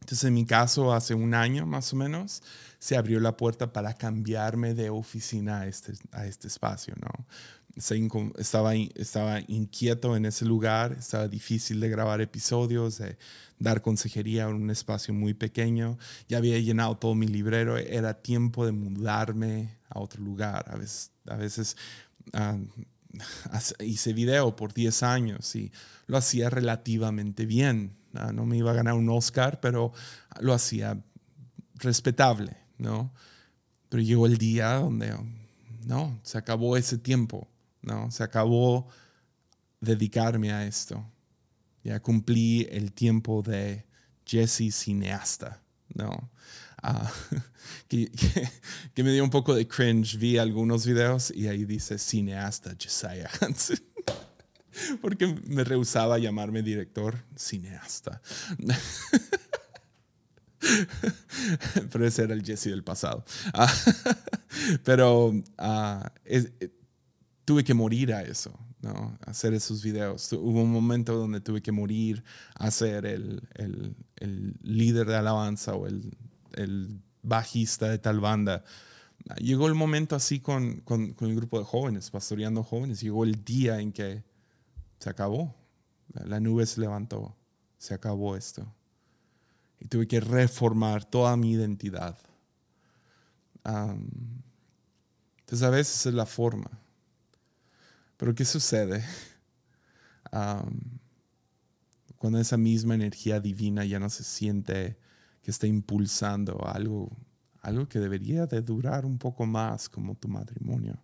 Entonces, 0.00 0.24
en 0.24 0.34
mi 0.34 0.46
caso, 0.46 0.92
hace 0.92 1.14
un 1.14 1.34
año 1.34 1.66
más 1.66 1.92
o 1.92 1.96
menos, 1.96 2.42
se 2.78 2.96
abrió 2.96 3.18
la 3.20 3.36
puerta 3.36 3.72
para 3.72 3.94
cambiarme 3.94 4.74
de 4.74 4.90
oficina 4.90 5.60
a 5.60 5.66
este, 5.66 5.94
a 6.12 6.26
este 6.26 6.48
espacio, 6.48 6.94
¿no? 7.00 7.26
Estaba, 8.38 8.74
estaba 8.74 9.40
inquieto 9.48 10.16
en 10.16 10.24
ese 10.24 10.46
lugar, 10.46 10.92
estaba 10.98 11.28
difícil 11.28 11.78
de 11.78 11.90
grabar 11.90 12.22
episodios, 12.22 12.96
de 12.96 13.18
dar 13.58 13.82
consejería 13.82 14.44
en 14.44 14.54
un 14.54 14.70
espacio 14.70 15.12
muy 15.12 15.34
pequeño. 15.34 15.98
Ya 16.26 16.38
había 16.38 16.58
llenado 16.58 16.96
todo 16.96 17.14
mi 17.14 17.26
librero, 17.26 17.76
era 17.76 18.14
tiempo 18.14 18.64
de 18.64 18.72
mudarme 18.72 19.76
a 19.90 20.00
otro 20.00 20.22
lugar. 20.22 20.64
A 20.72 20.76
veces, 20.76 21.10
a 21.26 21.36
veces 21.36 21.76
ah, 22.32 22.56
hice 23.80 24.12
video 24.12 24.56
por 24.56 24.72
10 24.72 25.02
años 25.02 25.54
y 25.56 25.72
lo 26.06 26.16
hacía 26.16 26.50
relativamente 26.50 27.46
bien. 27.46 27.96
No 28.32 28.46
me 28.46 28.56
iba 28.56 28.70
a 28.70 28.74
ganar 28.74 28.94
un 28.94 29.10
Oscar, 29.10 29.60
pero 29.60 29.92
lo 30.40 30.54
hacía 30.54 31.02
respetable, 31.74 32.56
¿no? 32.78 33.12
Pero 33.88 34.02
llegó 34.02 34.26
el 34.26 34.38
día 34.38 34.74
donde, 34.74 35.14
no, 35.84 36.18
se 36.22 36.38
acabó 36.38 36.76
ese 36.76 36.98
tiempo, 36.98 37.48
¿no? 37.82 38.10
Se 38.10 38.22
acabó 38.22 38.88
dedicarme 39.80 40.52
a 40.52 40.66
esto. 40.66 41.04
Ya 41.84 42.00
cumplí 42.00 42.66
el 42.70 42.92
tiempo 42.92 43.42
de 43.42 43.84
Jesse 44.24 44.74
cineasta, 44.74 45.62
¿no? 45.94 46.30
Ah, 46.88 47.10
que, 47.88 48.08
me 49.02 49.10
dio 49.10 49.24
un 49.24 49.30
poco 49.30 49.56
de 49.56 49.66
cringe. 49.66 50.18
Vi 50.18 50.38
algunos 50.38 50.86
videos 50.86 51.32
y 51.34 51.48
ahí 51.48 51.64
dice 51.64 51.98
cineasta 51.98 52.76
Josiah 52.80 53.28
Hansen. 53.40 53.82
Porque 55.02 55.26
me 55.46 55.64
rehusaba 55.64 56.16
llamarme 56.18 56.62
director 56.62 57.24
cineasta. 57.34 58.22
Pero 61.90 62.06
ese 62.06 62.22
era 62.22 62.34
el 62.34 62.44
Jesse 62.44 62.66
del 62.66 62.84
pasado. 62.84 63.24
Pero 64.84 65.32
ah, 65.58 66.12
eh, 66.24 66.70
tuve 67.44 67.64
que 67.64 67.74
morir 67.74 68.14
a 68.14 68.22
eso, 68.22 68.56
¿no? 68.80 69.18
hacer 69.26 69.54
esos 69.54 69.82
videos. 69.82 70.32
Hubo 70.32 70.62
un 70.62 70.70
momento 70.70 71.16
donde 71.16 71.40
tuve 71.40 71.62
que 71.62 71.72
morir 71.72 72.22
a 72.54 72.70
ser 72.70 73.06
el, 73.06 73.42
el, 73.54 73.96
el 74.16 74.54
líder 74.62 75.08
de 75.08 75.16
alabanza 75.16 75.74
o 75.74 75.88
el 75.88 76.12
el 76.56 77.00
bajista 77.22 77.88
de 77.88 77.98
tal 77.98 78.20
banda. 78.20 78.64
Llegó 79.38 79.66
el 79.66 79.74
momento 79.74 80.14
así 80.14 80.40
con, 80.40 80.80
con, 80.80 81.16
el 81.20 81.34
grupo 81.34 81.58
de 81.58 81.64
jóvenes, 81.64 82.10
pastoreando 82.10 82.62
jóvenes, 82.62 83.00
llegó 83.00 83.24
el 83.24 83.44
día 83.44 83.80
en 83.80 83.92
que 83.92 84.22
se 84.98 85.10
acabó, 85.10 85.54
la 86.12 86.38
nube 86.40 86.64
se 86.66 86.80
levantó, 86.80 87.36
se 87.78 87.94
acabó 87.94 88.36
esto. 88.36 88.72
Y 89.80 89.88
tuve 89.88 90.06
que 90.06 90.20
reformar 90.20 91.04
toda 91.04 91.36
mi 91.36 91.52
identidad. 91.52 92.16
entonces 93.64 95.62
a 95.62 95.70
veces 95.70 96.06
es 96.06 96.14
la 96.14 96.26
forma. 96.26 96.70
Pero 98.16 98.34
¿qué 98.34 98.44
sucede? 98.44 99.04
cuando 102.16 102.38
esa 102.38 102.58
misma 102.58 102.94
energía 102.94 103.40
divina 103.40 103.84
ya 103.84 103.98
no 103.98 104.10
se 104.10 104.22
siente 104.22 104.98
que 105.46 105.52
está 105.52 105.68
impulsando 105.68 106.66
algo, 106.66 107.16
algo 107.62 107.88
que 107.88 108.00
debería 108.00 108.46
de 108.46 108.62
durar 108.62 109.06
un 109.06 109.16
poco 109.16 109.46
más 109.46 109.88
como 109.88 110.16
tu 110.16 110.26
matrimonio. 110.26 111.00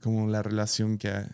Como 0.00 0.26
la 0.26 0.42
relación 0.42 0.96
que 0.96 1.10
a, 1.10 1.28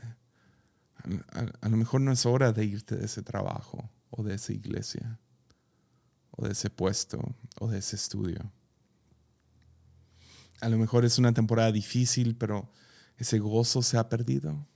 lo 1.68 1.76
mejor 1.76 2.00
no 2.00 2.10
es 2.10 2.26
hora 2.26 2.52
de 2.52 2.64
irte 2.64 2.96
de 2.96 3.04
ese 3.04 3.22
trabajo 3.22 3.88
o 4.10 4.24
de 4.24 4.34
esa 4.34 4.52
iglesia. 4.52 5.20
o 6.32 6.44
de 6.44 6.54
ese 6.54 6.70
puesto 6.70 7.36
o 7.60 7.68
de 7.68 7.78
ese 7.78 7.94
estudio. 7.94 8.50
A 10.60 10.68
lo 10.68 10.76
mejor 10.76 11.04
es 11.04 11.18
una 11.18 11.32
temporada 11.32 11.70
difícil, 11.70 12.34
pero 12.34 12.68
ese 13.16 13.38
gozo 13.38 13.82
se 13.82 13.96
ha 13.96 14.08
perdido. 14.08 14.66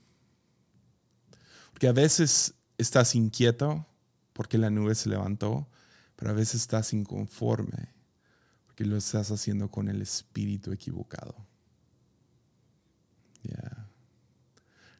Porque 1.72 1.88
a 1.88 1.92
veces 1.92 2.54
estás 2.78 3.16
inquieto 3.16 3.84
porque 4.32 4.58
la 4.58 4.70
nube 4.70 4.94
se 4.94 5.08
levantó, 5.08 5.68
pero 6.16 6.30
a 6.30 6.34
veces 6.34 6.62
estás 6.62 6.92
inconforme 6.92 7.92
porque 8.66 8.84
lo 8.84 8.96
estás 8.96 9.30
haciendo 9.30 9.70
con 9.70 9.88
el 9.88 10.02
espíritu 10.02 10.72
equivocado. 10.72 11.34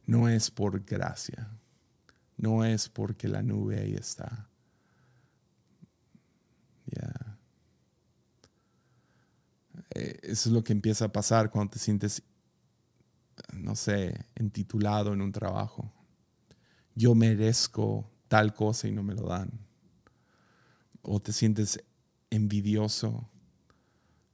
No 0.07 0.29
es 0.29 0.51
por 0.51 0.85
gracia, 0.85 1.49
no 2.37 2.65
es 2.65 2.89
porque 2.89 3.27
la 3.27 3.43
nube 3.43 3.81
ahí 3.81 3.95
está. 3.95 4.49
Eh, 9.95 10.19
eso 10.23 10.49
es 10.49 10.53
lo 10.53 10.65
que 10.65 10.73
empieza 10.73 11.07
a 11.07 11.13
pasar 11.13 11.51
cuando 11.51 11.73
te 11.73 11.79
sientes, 11.79 12.23
no 13.53 13.77
sé, 13.77 14.27
entitulado 14.35 15.13
en 15.13 15.21
un 15.21 15.33
trabajo. 15.33 15.93
Yo 16.95 17.15
merezco 17.15 18.11
tal 18.29 18.55
cosa 18.55 18.89
y 18.89 18.93
no 18.93 19.03
me 19.03 19.15
lo 19.15 19.29
dan. 19.29 19.64
O 21.05 21.21
te 21.21 21.33
sientes 21.33 21.79
envidioso, 22.31 23.29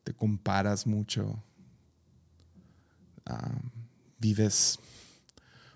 te 0.04 0.14
comparas 0.14 0.86
mucho, 0.86 1.42
ah, 3.26 3.60
vives 4.18 4.78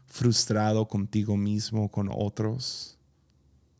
frustrado 0.06 0.86
contigo 0.86 1.36
mismo, 1.36 1.90
con 1.90 2.08
otros, 2.10 2.96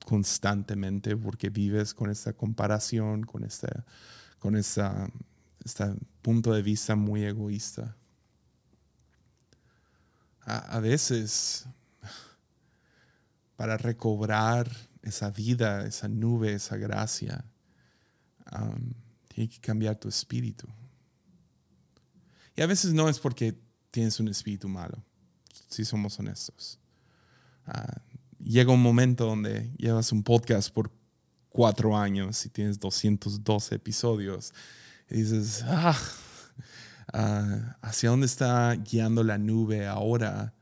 constantemente, 0.04 1.16
porque 1.16 1.48
vives 1.48 1.94
con 1.94 2.10
esta 2.10 2.32
comparación, 2.32 3.22
con 3.22 3.44
este, 3.44 3.68
con 4.38 4.56
este 4.56 4.82
punto 6.22 6.52
de 6.52 6.62
vista 6.62 6.96
muy 6.96 7.24
egoísta. 7.24 7.96
A, 10.46 10.78
veces, 10.80 11.66
para 13.56 13.78
recobrar 13.78 14.70
esa 15.04 15.30
vida, 15.30 15.86
esa 15.86 16.08
nube, 16.08 16.54
esa 16.54 16.76
gracia, 16.76 17.44
um, 18.52 18.92
tiene 19.28 19.48
que 19.48 19.60
cambiar 19.60 19.96
tu 19.96 20.08
espíritu. 20.08 20.66
Y 22.56 22.62
a 22.62 22.66
veces 22.66 22.92
no 22.94 23.08
es 23.08 23.18
porque 23.18 23.58
tienes 23.90 24.18
un 24.18 24.28
espíritu 24.28 24.68
malo 24.68 25.02
si 25.68 25.84
somos 25.84 26.18
honestos. 26.18 26.78
Ah, 27.66 28.00
llega 28.42 28.72
un 28.72 28.82
momento 28.82 29.26
donde 29.26 29.72
llevas 29.76 30.12
un 30.12 30.22
podcast 30.22 30.72
por 30.72 30.90
cuatro 31.48 31.96
años 31.96 32.44
y 32.46 32.48
tienes 32.48 32.78
212 32.78 33.74
episodios 33.74 34.52
y 35.10 35.16
dices, 35.22 35.64
ah, 35.66 35.98
ah, 37.12 37.76
¿hacia 37.82 38.10
dónde 38.10 38.26
está 38.26 38.74
guiando 38.74 39.22
la 39.22 39.38
nube 39.38 39.86
ahora? 39.86 40.54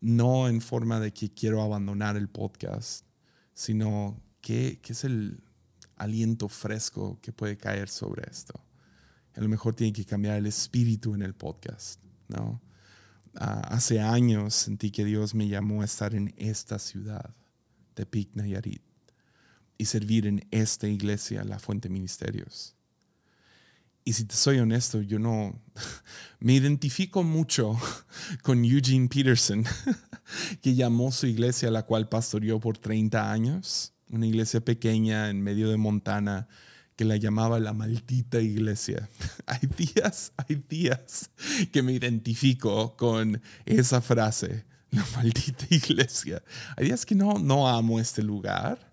No 0.00 0.48
en 0.48 0.60
forma 0.60 1.00
de 1.00 1.12
que 1.12 1.32
quiero 1.32 1.62
abandonar 1.62 2.16
el 2.16 2.28
podcast, 2.28 3.04
sino 3.54 4.20
que, 4.40 4.80
que 4.82 4.92
es 4.92 5.04
el 5.04 5.42
aliento 5.96 6.48
fresco 6.48 7.18
que 7.22 7.32
puede 7.32 7.56
caer 7.56 7.88
sobre 7.88 8.28
esto. 8.30 8.60
A 9.34 9.40
lo 9.40 9.48
mejor 9.48 9.74
tiene 9.74 9.92
que 9.92 10.04
cambiar 10.04 10.36
el 10.36 10.46
espíritu 10.46 11.14
en 11.14 11.22
el 11.22 11.34
podcast, 11.34 12.00
¿no? 12.28 12.60
hace 13.36 14.00
años 14.00 14.54
sentí 14.54 14.90
que 14.90 15.04
Dios 15.04 15.34
me 15.34 15.48
llamó 15.48 15.82
a 15.82 15.84
estar 15.84 16.14
en 16.14 16.32
esta 16.36 16.78
ciudad, 16.78 17.34
Tepic 17.94 18.34
Nayarit, 18.34 18.82
y 19.76 19.86
servir 19.86 20.26
en 20.26 20.46
esta 20.50 20.86
iglesia, 20.86 21.42
la 21.44 21.58
Fuente 21.58 21.88
Ministerios. 21.88 22.76
Y 24.04 24.12
si 24.12 24.26
te 24.26 24.34
soy 24.34 24.58
honesto, 24.58 25.00
yo 25.00 25.18
no 25.18 25.58
me 26.40 26.52
identifico 26.52 27.22
mucho 27.22 27.78
con 28.42 28.64
Eugene 28.64 29.08
Peterson, 29.08 29.64
que 30.62 30.74
llamó 30.74 31.10
su 31.10 31.26
iglesia, 31.26 31.70
la 31.70 31.84
cual 31.84 32.08
pastoreó 32.08 32.60
por 32.60 32.76
30 32.76 33.32
años, 33.32 33.94
una 34.10 34.26
iglesia 34.26 34.60
pequeña 34.60 35.30
en 35.30 35.40
medio 35.40 35.70
de 35.70 35.78
Montana, 35.78 36.48
que 36.96 37.04
la 37.06 37.16
llamaba 37.16 37.58
la 37.58 37.72
maldita 37.72 38.40
iglesia. 38.40 39.08
hay 39.46 39.68
días, 39.76 40.32
hay 40.36 40.62
días 40.68 41.30
que 41.72 41.82
me 41.82 41.92
identifico 41.92 42.96
con 42.96 43.40
esa 43.64 44.02
frase, 44.02 44.66
la 44.90 45.04
maldita 45.16 45.66
iglesia. 45.70 46.42
Hay 46.76 46.86
días 46.86 47.06
que 47.06 47.14
no, 47.14 47.38
no 47.38 47.66
amo 47.66 47.98
este 47.98 48.22
lugar. 48.22 48.92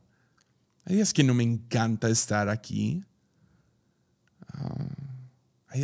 Hay 0.86 0.96
días 0.96 1.14
que 1.14 1.24
no 1.24 1.34
me 1.34 1.44
encanta 1.44 2.10
estar 2.10 2.50
aquí. 2.50 3.04
Ah, 4.54 5.01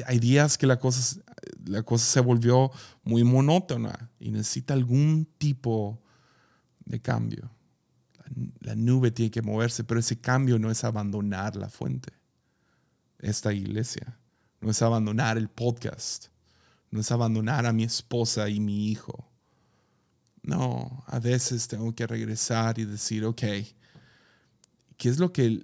hay, 0.05 0.19
días 0.19 0.57
que 0.57 0.67
la 0.67 0.79
cosa, 0.79 1.21
la 1.65 1.83
cosa 1.83 2.05
se 2.05 2.19
volvió 2.19 2.71
muy 3.03 3.23
monótona 3.23 4.09
y 4.19 4.31
necesita 4.31 4.73
algún 4.73 5.27
tipo 5.37 6.01
de 6.85 7.01
cambio 7.01 7.49
la 8.59 8.75
nube 8.75 9.11
tiene 9.11 9.31
que 9.31 9.41
moverse, 9.41 9.83
pero 9.83 9.99
ese 9.99 10.19
cambio 10.19 10.59
no 10.59 10.71
es 10.71 10.83
abandonar 10.83 11.55
la 11.55 11.69
fuente, 11.69 12.13
esta 13.19 13.53
iglesia, 13.53 14.17
no 14.61 14.69
es 14.69 14.81
abandonar 14.81 15.37
el 15.37 15.49
podcast, 15.49 16.27
no 16.91 16.99
es 16.99 17.11
abandonar 17.11 17.65
a 17.65 17.73
mi 17.73 17.83
esposa 17.83 18.49
y 18.49 18.59
mi 18.59 18.89
hijo. 18.89 19.27
No, 20.43 21.03
a 21.07 21.19
veces 21.19 21.67
tengo 21.67 21.93
que 21.93 22.07
regresar 22.07 22.79
y 22.79 22.85
decir, 22.85 23.25
ok, 23.25 23.41
¿qué 24.97 25.09
es 25.09 25.19
lo 25.19 25.33
que, 25.33 25.61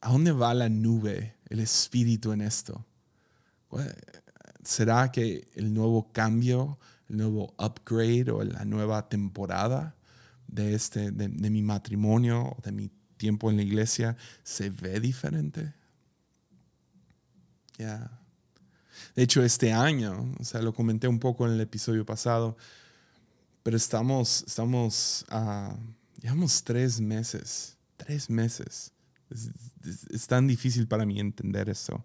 a 0.00 0.12
dónde 0.12 0.32
va 0.32 0.52
la 0.54 0.68
nube, 0.68 1.36
el 1.48 1.60
espíritu 1.60 2.32
en 2.32 2.42
esto? 2.42 2.84
¿Será 4.62 5.10
que 5.10 5.48
el 5.54 5.72
nuevo 5.72 6.12
cambio, 6.12 6.78
el 7.08 7.18
nuevo 7.18 7.54
upgrade 7.58 8.30
o 8.30 8.42
la 8.44 8.64
nueva 8.64 9.08
temporada 9.08 9.94
de, 10.48 10.74
este, 10.74 11.10
de, 11.12 11.28
mi 11.28 11.62
matrimonio 11.62 12.56
de 12.62 12.72
mi 12.72 12.90
tiempo 13.16 13.50
en 13.50 13.56
la 13.56 13.62
iglesia 13.62 14.16
se 14.42 14.70
ve 14.70 14.98
diferente. 15.00 15.74
Ya. 17.76 18.10
De 19.14 19.22
hecho, 19.22 19.42
este 19.42 19.72
año, 19.72 20.34
o 20.38 20.44
sea, 20.44 20.62
lo 20.62 20.72
comenté 20.72 21.06
un 21.06 21.18
poco 21.18 21.46
en 21.46 21.52
el 21.52 21.60
episodio 21.60 22.04
pasado, 22.06 22.56
pero 23.62 23.76
estamos, 23.76 24.44
estamos, 24.46 25.26
uh, 25.30 25.76
llevamos 26.20 26.64
tres 26.64 27.00
meses, 27.00 27.76
tres 27.96 28.30
meses. 28.30 28.92
Es, 29.30 29.50
es, 30.10 30.26
tan 30.26 30.46
difícil 30.46 30.88
para 30.88 31.04
mí 31.04 31.20
entender 31.20 31.68
eso, 31.68 32.04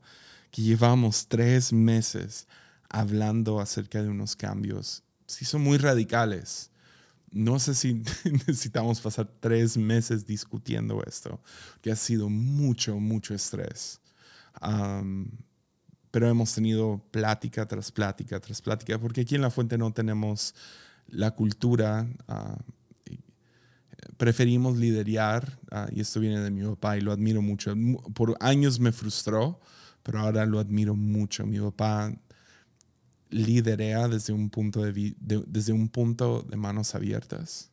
que 0.54 0.62
llevamos 0.62 1.28
tres 1.28 1.74
meses 1.74 2.48
hablando 2.88 3.60
acerca 3.60 4.04
de 4.04 4.10
unos 4.10 4.36
cambios, 4.36 5.02
sí 5.26 5.46
son 5.46 5.62
muy 5.62 5.80
radicales, 5.80 6.70
no 7.32 7.58
sé 7.58 7.74
si 7.74 7.96
necesitamos 8.24 9.02
pasar 9.02 9.28
tres 9.40 9.78
meses 9.78 10.28
discutiendo 10.28 11.04
esto, 11.08 11.42
que 11.82 11.92
ha 11.92 11.96
sido 11.96 12.30
mucho, 12.30 13.00
mucho 13.00 13.34
estrés. 13.34 14.00
pero 16.12 16.30
hemos 16.30 16.54
tenido 16.54 17.04
plática 17.10 17.68
tras 17.68 17.92
plática 17.92 18.40
tras 18.40 18.62
plática, 18.62 19.00
porque 19.00 19.22
aquí 19.22 19.34
en 19.34 19.42
La 19.42 19.50
Fuente 19.50 19.80
no 19.80 19.92
tenemos 19.92 20.54
la 21.08 21.32
cultura. 21.32 22.08
Ah, 22.28 22.60
preferimos 24.18 24.78
liderar, 24.78 25.60
ah, 25.72 25.88
y 25.92 26.02
esto 26.02 26.20
viene 26.20 26.42
de 26.42 26.52
mi 26.52 26.64
papá 26.64 26.96
y 26.96 27.02
lo 27.02 27.12
admiro 27.12 27.42
mucho. 27.42 27.74
Por 28.14 28.38
años 28.40 28.80
me 28.80 28.92
frustró, 28.92 29.60
pero 30.04 30.20
ahora 30.20 30.46
lo 30.46 30.60
admiro 30.60 30.96
mucho. 30.96 31.46
Mi 31.46 31.60
papá 31.60 32.14
liderea 33.30 34.08
desde 34.08 34.32
un 34.32 34.50
punto 34.50 34.84
de, 34.84 35.16
desde 35.20 35.74
un 35.74 35.90
punto 35.90 36.44
de 36.44 36.56
manos 36.56 36.94
abiertas. 36.94 37.72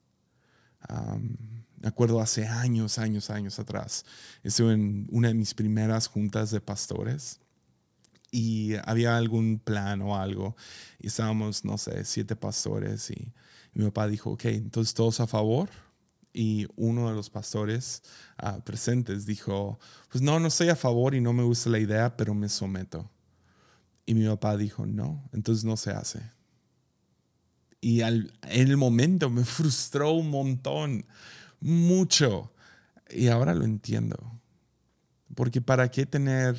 me 1.77 1.89
acuerdo 1.89 2.21
hace 2.21 2.47
años, 2.47 2.99
años, 2.99 3.31
años 3.31 3.59
atrás, 3.59 4.05
estuve 4.43 4.75
en 4.75 5.07
una 5.11 5.29
de 5.29 5.35
mis 5.35 5.55
primeras 5.55 6.07
juntas 6.07 6.51
de 6.51 6.61
pastores 6.61 7.41
y 8.31 8.75
había 8.85 9.17
algún 9.17 9.59
plan 9.59 10.01
o 10.03 10.17
algo 10.17 10.57
y 10.99 11.09
estábamos, 11.09 11.65
no 11.65 11.77
sé, 11.79 12.05
siete 12.05 12.37
pastores 12.37 13.11
y 13.11 13.33
mi 13.75 13.85
papá 13.87 14.09
dijo, 14.09 14.31
ok, 14.31 14.45
entonces 14.47 14.95
todos 14.95 15.21
a 15.21 15.27
favor. 15.27 15.69
Y 16.33 16.67
uno 16.77 17.09
de 17.09 17.15
los 17.15 17.29
pastores 17.29 18.03
ah, 18.39 18.61
presentes 18.65 19.27
dijo, 19.27 19.79
pues 20.11 20.23
no, 20.23 20.39
no 20.39 20.49
estoy 20.49 20.69
a 20.69 20.77
favor 20.77 21.15
y 21.15 21.21
no 21.21 21.33
me 21.33 21.43
gusta 21.43 21.71
la 21.71 21.79
idea, 21.79 22.17
pero 22.17 22.35
me 22.35 22.49
someto. 22.49 23.11
Y 24.07 24.15
mi 24.15 24.27
papá 24.27 24.57
dijo, 24.57 24.87
no, 24.87 25.29
entonces 25.33 25.65
no 25.65 25.77
se 25.77 25.91
hace. 25.91 26.21
Y 27.81 28.03
al, 28.03 28.33
en 28.43 28.69
el 28.69 28.77
momento 28.77 29.31
me 29.31 29.45
frustró 29.45 30.13
un 30.13 30.31
montón, 30.31 31.07
mucho. 31.61 32.53
Y 33.11 33.29
ahora 33.29 33.55
lo 33.55 33.65
entiendo. 33.65 34.41
Porque 35.35 35.61
¿para 35.61 35.91
qué 35.91 36.07
tener 36.07 36.57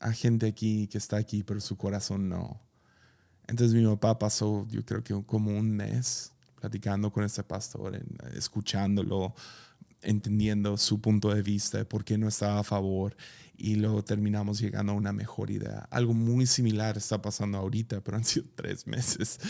a 0.00 0.12
gente 0.12 0.46
aquí 0.46 0.86
que 0.88 0.98
está 0.98 1.16
aquí, 1.16 1.42
pero 1.42 1.60
su 1.60 1.76
corazón 1.76 2.28
no? 2.28 2.60
Entonces 3.46 3.74
mi 3.74 3.84
papá 3.86 4.18
pasó, 4.18 4.66
yo 4.68 4.84
creo 4.84 5.02
que 5.02 5.14
como 5.24 5.56
un 5.56 5.70
mes 5.70 6.32
platicando 6.58 7.10
con 7.10 7.24
ese 7.24 7.42
pastor, 7.42 8.00
escuchándolo, 8.34 9.34
entendiendo 10.02 10.76
su 10.76 11.00
punto 11.00 11.34
de 11.34 11.42
vista, 11.42 11.84
por 11.84 12.04
qué 12.04 12.18
no 12.18 12.28
estaba 12.28 12.60
a 12.60 12.64
favor 12.64 13.16
y 13.56 13.74
luego 13.74 14.04
terminamos 14.04 14.60
llegando 14.60 14.92
a 14.92 14.94
una 14.94 15.12
mejor 15.12 15.50
idea. 15.50 15.88
Algo 15.90 16.14
muy 16.14 16.46
similar 16.46 16.96
está 16.96 17.20
pasando 17.20 17.58
ahorita, 17.58 18.00
pero 18.02 18.16
han 18.16 18.24
sido 18.24 18.46
tres 18.54 18.86
meses. 18.86 19.40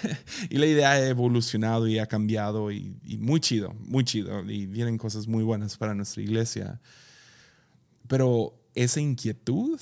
y 0.50 0.56
la 0.56 0.66
idea 0.66 0.92
ha 0.92 1.06
evolucionado 1.06 1.86
y 1.86 1.98
ha 1.98 2.06
cambiado 2.06 2.72
y, 2.72 2.96
muy 3.20 3.40
chido, 3.40 3.74
muy 3.80 4.04
chido. 4.04 4.42
Y 4.50 4.66
vienen 4.66 4.96
cosas 4.96 5.28
muy 5.28 5.44
buenas 5.44 5.76
para 5.76 5.94
nuestra 5.94 6.22
iglesia. 6.22 6.80
Pero 8.06 8.58
esa 8.74 9.00
inquietud 9.00 9.78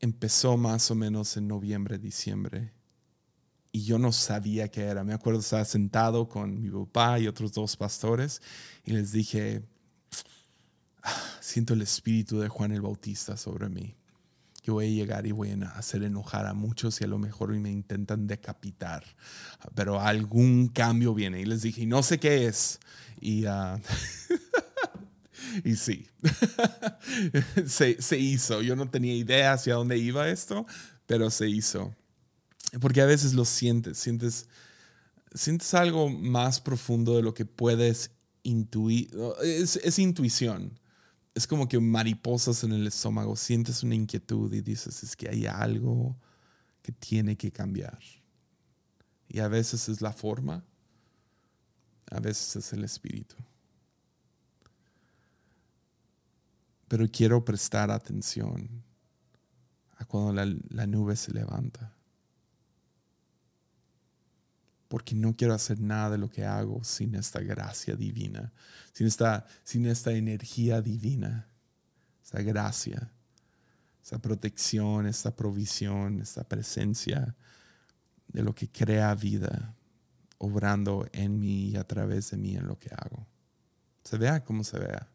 empezó 0.00 0.56
más 0.56 0.90
o 0.90 0.94
menos 0.94 1.36
en 1.36 1.48
noviembre, 1.48 1.98
diciembre. 1.98 2.72
Y 3.72 3.84
yo 3.84 3.98
no 3.98 4.12
sabía 4.12 4.68
qué 4.68 4.82
era. 4.82 5.02
Me 5.02 5.14
acuerdo, 5.14 5.40
estaba 5.40 5.64
sentado 5.64 6.28
con 6.28 6.60
mi 6.60 6.70
papá 6.70 7.18
y 7.18 7.26
otros 7.26 7.52
dos 7.52 7.74
pastores 7.76 8.42
y 8.84 8.92
les 8.92 9.12
dije, 9.12 9.62
siento 11.40 11.72
el 11.72 11.80
espíritu 11.80 12.38
de 12.38 12.48
Juan 12.48 12.72
el 12.72 12.82
Bautista 12.82 13.36
sobre 13.38 13.70
mí. 13.70 13.94
Yo 14.62 14.74
voy 14.74 14.86
a 14.86 14.90
llegar 14.90 15.26
y 15.26 15.32
voy 15.32 15.50
a 15.50 15.70
hacer 15.70 16.04
enojar 16.04 16.46
a 16.46 16.54
muchos 16.54 17.00
y 17.00 17.04
a 17.04 17.08
lo 17.08 17.18
mejor 17.18 17.48
me 17.56 17.70
intentan 17.70 18.26
decapitar. 18.26 19.02
Pero 19.74 20.00
algún 20.00 20.68
cambio 20.68 21.14
viene. 21.14 21.40
Y 21.40 21.46
les 21.46 21.62
dije, 21.62 21.84
no 21.84 22.02
sé 22.02 22.20
qué 22.20 22.46
es. 22.46 22.78
Y, 23.20 23.46
uh, 23.46 23.80
y 25.64 25.74
sí, 25.74 26.06
se, 27.66 28.00
se 28.00 28.18
hizo. 28.18 28.62
Yo 28.62 28.76
no 28.76 28.88
tenía 28.88 29.14
idea 29.14 29.54
hacia 29.54 29.74
dónde 29.74 29.98
iba 29.98 30.28
esto, 30.28 30.64
pero 31.06 31.30
se 31.30 31.48
hizo. 31.48 31.92
Porque 32.80 33.02
a 33.02 33.06
veces 33.06 33.34
lo 33.34 33.44
sientes, 33.44 33.98
sientes, 33.98 34.48
sientes 35.34 35.74
algo 35.74 36.08
más 36.08 36.60
profundo 36.60 37.16
de 37.16 37.22
lo 37.22 37.34
que 37.34 37.44
puedes 37.44 38.10
intuir. 38.42 39.10
Es, 39.42 39.76
es 39.76 39.98
intuición 39.98 40.78
es 41.34 41.46
como 41.46 41.68
que 41.68 41.80
mariposas 41.80 42.64
en 42.64 42.72
el 42.72 42.86
estómago, 42.86 43.36
sientes 43.36 43.82
una 43.82 43.94
inquietud 43.94 44.52
y 44.52 44.60
dices, 44.60 45.02
es 45.02 45.16
que 45.16 45.28
hay 45.28 45.46
algo 45.46 46.16
que 46.82 46.92
tiene 46.92 47.36
que 47.36 47.50
cambiar. 47.50 47.98
Y 49.28 49.38
a 49.38 49.48
veces 49.48 49.88
es 49.88 50.02
la 50.02 50.12
forma, 50.12 50.62
a 52.10 52.20
veces 52.20 52.56
es 52.56 52.72
el 52.74 52.84
espíritu. 52.84 53.34
Pero 56.88 57.06
quiero 57.10 57.42
prestar 57.42 57.90
atención 57.90 58.68
a 59.96 60.04
cuando 60.04 60.34
la, 60.34 60.54
la 60.68 60.86
nube 60.86 61.16
se 61.16 61.32
levanta 61.32 61.94
porque 64.92 65.14
no 65.14 65.34
quiero 65.34 65.54
hacer 65.54 65.80
nada 65.80 66.10
de 66.10 66.18
lo 66.18 66.28
que 66.28 66.44
hago 66.44 66.84
sin 66.84 67.14
esta 67.14 67.40
gracia 67.40 67.96
divina, 67.96 68.52
sin 68.92 69.06
esta, 69.06 69.46
sin 69.64 69.86
esta 69.86 70.12
energía 70.12 70.82
divina, 70.82 71.48
esta 72.22 72.42
gracia, 72.42 73.10
esta 74.02 74.18
protección, 74.18 75.06
esta 75.06 75.34
provisión, 75.34 76.20
esta 76.20 76.44
presencia 76.44 77.34
de 78.28 78.42
lo 78.42 78.54
que 78.54 78.68
crea 78.68 79.14
vida, 79.14 79.74
obrando 80.36 81.08
en 81.12 81.40
mí 81.40 81.70
y 81.70 81.76
a 81.76 81.84
través 81.84 82.30
de 82.32 82.36
mí 82.36 82.54
en 82.54 82.66
lo 82.66 82.78
que 82.78 82.90
hago. 82.94 83.26
Se 84.04 84.18
vea 84.18 84.44
como 84.44 84.62
se 84.62 84.78
vea. 84.78 85.08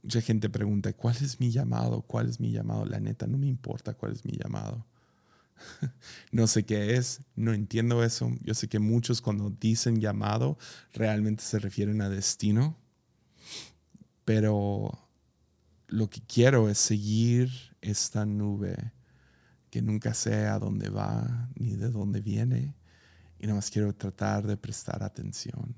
Mucha 0.00 0.20
gente 0.20 0.48
pregunta, 0.48 0.92
¿cuál 0.92 1.16
es 1.16 1.40
mi 1.40 1.50
llamado? 1.50 2.02
¿Cuál 2.02 2.28
es 2.28 2.38
mi 2.38 2.52
llamado? 2.52 2.84
La 2.84 3.00
neta, 3.00 3.26
no 3.26 3.36
me 3.36 3.48
importa 3.48 3.94
cuál 3.94 4.12
es 4.12 4.24
mi 4.24 4.38
llamado. 4.38 4.86
no 6.32 6.46
sé 6.46 6.64
qué 6.64 6.96
es, 6.96 7.22
no 7.36 7.52
entiendo 7.52 8.04
eso. 8.04 8.30
Yo 8.42 8.54
sé 8.54 8.68
que 8.68 8.78
muchos 8.78 9.20
cuando 9.20 9.50
dicen 9.50 10.00
llamado 10.00 10.58
realmente 10.92 11.42
se 11.42 11.58
refieren 11.58 12.02
a 12.02 12.08
destino, 12.08 12.76
pero 14.24 15.08
lo 15.88 16.08
que 16.08 16.20
quiero 16.22 16.68
es 16.68 16.78
seguir 16.78 17.50
esta 17.80 18.26
nube 18.26 18.92
que 19.70 19.82
nunca 19.82 20.14
sé 20.14 20.46
a 20.46 20.58
dónde 20.58 20.88
va 20.88 21.48
ni 21.54 21.76
de 21.76 21.90
dónde 21.90 22.20
viene 22.20 22.74
y 23.38 23.46
nada 23.46 23.56
más 23.56 23.70
quiero 23.70 23.94
tratar 23.94 24.46
de 24.46 24.56
prestar 24.56 25.02
atención. 25.02 25.74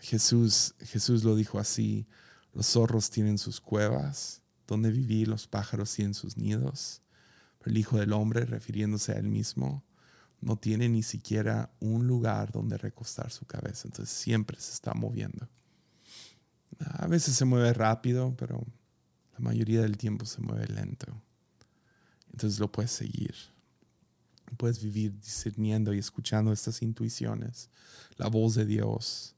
Jesús, 0.00 0.74
Jesús 0.80 1.24
lo 1.24 1.34
dijo 1.34 1.58
así, 1.58 2.06
los 2.52 2.66
zorros 2.66 3.10
tienen 3.10 3.38
sus 3.38 3.60
cuevas, 3.60 4.42
donde 4.66 4.90
vivir 4.90 5.28
los 5.28 5.48
pájaros 5.48 5.92
tienen 5.92 6.14
sus 6.14 6.36
nidos 6.36 7.02
el 7.64 7.78
Hijo 7.78 7.98
del 7.98 8.12
Hombre, 8.12 8.44
refiriéndose 8.44 9.12
a 9.12 9.16
él 9.16 9.28
mismo, 9.28 9.84
no 10.40 10.56
tiene 10.56 10.88
ni 10.88 11.02
siquiera 11.02 11.70
un 11.80 12.06
lugar 12.06 12.52
donde 12.52 12.76
recostar 12.76 13.30
su 13.30 13.46
cabeza. 13.46 13.88
Entonces 13.88 14.14
siempre 14.14 14.60
se 14.60 14.72
está 14.72 14.92
moviendo. 14.92 15.48
A 16.78 17.06
veces 17.06 17.34
se 17.34 17.44
mueve 17.44 17.72
rápido, 17.72 18.34
pero 18.36 18.66
la 19.32 19.38
mayoría 19.40 19.80
del 19.80 19.96
tiempo 19.96 20.26
se 20.26 20.42
mueve 20.42 20.66
lento. 20.66 21.06
Entonces 22.30 22.58
lo 22.58 22.70
puedes 22.70 22.90
seguir. 22.90 23.34
Puedes 24.56 24.82
vivir 24.82 25.18
discerniendo 25.18 25.94
y 25.94 25.98
escuchando 25.98 26.52
estas 26.52 26.82
intuiciones, 26.82 27.70
la 28.16 28.28
voz 28.28 28.54
de 28.54 28.66
Dios. 28.66 29.34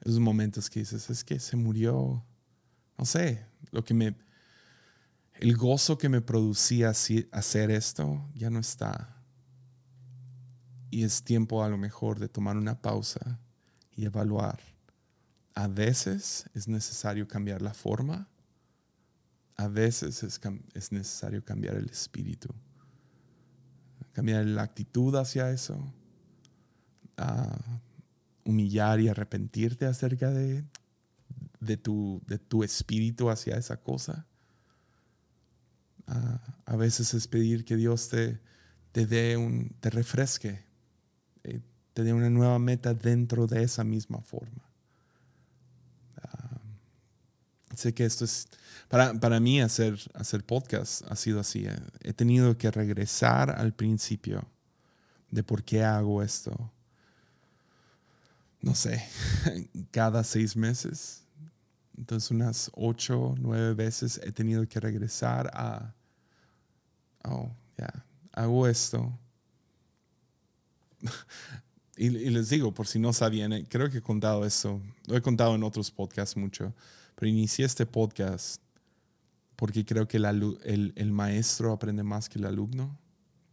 Esos 0.00 0.18
momentos 0.18 0.68
que 0.68 0.80
dices, 0.80 1.08
es 1.08 1.24
que 1.24 1.38
se 1.38 1.56
murió, 1.56 2.24
no 2.98 3.04
sé, 3.04 3.46
lo 3.70 3.84
que 3.84 3.94
me, 3.94 4.14
el 5.38 5.56
gozo 5.56 5.98
que 5.98 6.08
me 6.08 6.20
producía 6.20 6.90
hacer 6.90 7.70
esto 7.70 8.28
ya 8.34 8.50
no 8.50 8.58
está. 8.58 9.22
Y 10.90 11.04
es 11.04 11.22
tiempo 11.22 11.62
a 11.62 11.68
lo 11.68 11.76
mejor 11.76 12.18
de 12.18 12.28
tomar 12.28 12.56
una 12.56 12.80
pausa 12.80 13.38
y 13.94 14.06
evaluar. 14.06 14.60
A 15.54 15.68
veces 15.68 16.48
es 16.54 16.68
necesario 16.68 17.28
cambiar 17.28 17.60
la 17.62 17.74
forma, 17.74 18.28
a 19.56 19.68
veces 19.68 20.22
es, 20.22 20.92
necesario 20.92 21.44
cambiar 21.44 21.76
el 21.76 21.88
espíritu, 21.88 22.54
cambiar 24.12 24.44
la 24.46 24.62
actitud 24.62 25.14
hacia 25.16 25.50
eso, 25.50 25.92
humillar 28.44 29.00
y 29.00 29.08
arrepentirte 29.08 29.86
acerca 29.86 30.30
de 30.30 31.76
tu 31.76 32.62
espíritu 32.62 33.30
hacia 33.30 33.56
esa 33.56 33.78
cosa 33.78 34.26
a 36.06 36.76
veces 36.76 37.14
es 37.14 37.26
pedir 37.26 37.64
que 37.64 37.76
Dios 37.76 38.08
te, 38.08 38.40
te 38.96 39.04
dé 39.04 39.36
un, 39.36 39.76
te 39.78 39.90
refresque, 39.90 40.64
eh, 41.44 41.60
te 41.92 42.02
dé 42.02 42.14
una 42.14 42.30
nueva 42.30 42.58
meta 42.58 42.94
dentro 42.94 43.46
de 43.46 43.62
esa 43.62 43.84
misma 43.84 44.22
forma. 44.22 44.70
Ah, 46.22 46.62
sé 47.74 47.92
que 47.92 48.06
esto 48.06 48.24
es, 48.24 48.48
para, 48.88 49.12
para 49.20 49.38
mí 49.38 49.60
hacer, 49.60 49.98
hacer 50.14 50.44
podcast 50.46 51.02
ha 51.10 51.14
sido 51.14 51.40
así. 51.40 51.66
Eh. 51.66 51.76
He 52.00 52.14
tenido 52.14 52.56
que 52.56 52.70
regresar 52.70 53.50
al 53.50 53.74
principio 53.74 54.48
de 55.30 55.42
por 55.42 55.62
qué 55.62 55.84
hago 55.84 56.22
esto. 56.22 56.72
No 58.62 58.74
sé, 58.74 59.04
cada 59.90 60.24
seis 60.24 60.56
meses. 60.56 61.22
Entonces 61.98 62.30
unas 62.30 62.70
ocho, 62.72 63.34
nueve 63.38 63.74
veces 63.74 64.18
he 64.24 64.32
tenido 64.32 64.66
que 64.66 64.80
regresar 64.80 65.50
a 65.52 65.95
oh, 67.26 67.50
ya, 67.76 68.04
hago 68.32 68.66
esto. 68.66 69.12
y, 71.96 72.10
les 72.10 72.48
digo, 72.48 72.72
por 72.72 72.86
si 72.86 72.98
no 72.98 73.12
sabían, 73.12 73.52
eh, 73.52 73.66
creo 73.68 73.90
que 73.90 73.98
he 73.98 74.02
contado 74.02 74.44
esto, 74.44 74.80
lo 75.06 75.16
he 75.16 75.22
contado 75.22 75.54
en 75.54 75.62
otros 75.62 75.90
podcasts 75.90 76.36
mucho, 76.36 76.74
pero 77.14 77.28
inicié 77.28 77.64
este 77.64 77.86
podcast 77.86 78.60
porque 79.56 79.84
creo 79.84 80.06
que 80.06 80.18
el, 80.18 80.92
el 80.94 81.12
maestro 81.12 81.72
aprende 81.72 82.02
más 82.02 82.28
que 82.28 82.38
el 82.38 82.44
alumno. 82.44 82.98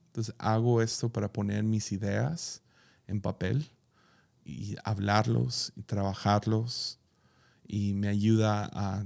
Entonces 0.08 0.36
hago 0.38 0.82
esto 0.82 1.10
para 1.10 1.32
poner 1.32 1.64
mis 1.64 1.92
ideas 1.92 2.62
en 3.08 3.22
papel 3.22 3.72
y 4.46 4.76
hablarlos 4.84 5.72
y 5.76 5.84
trabajarlos 5.84 7.00
y 7.68 7.94
me 7.94 8.10
ayuda 8.10 8.70
a, 8.74 9.06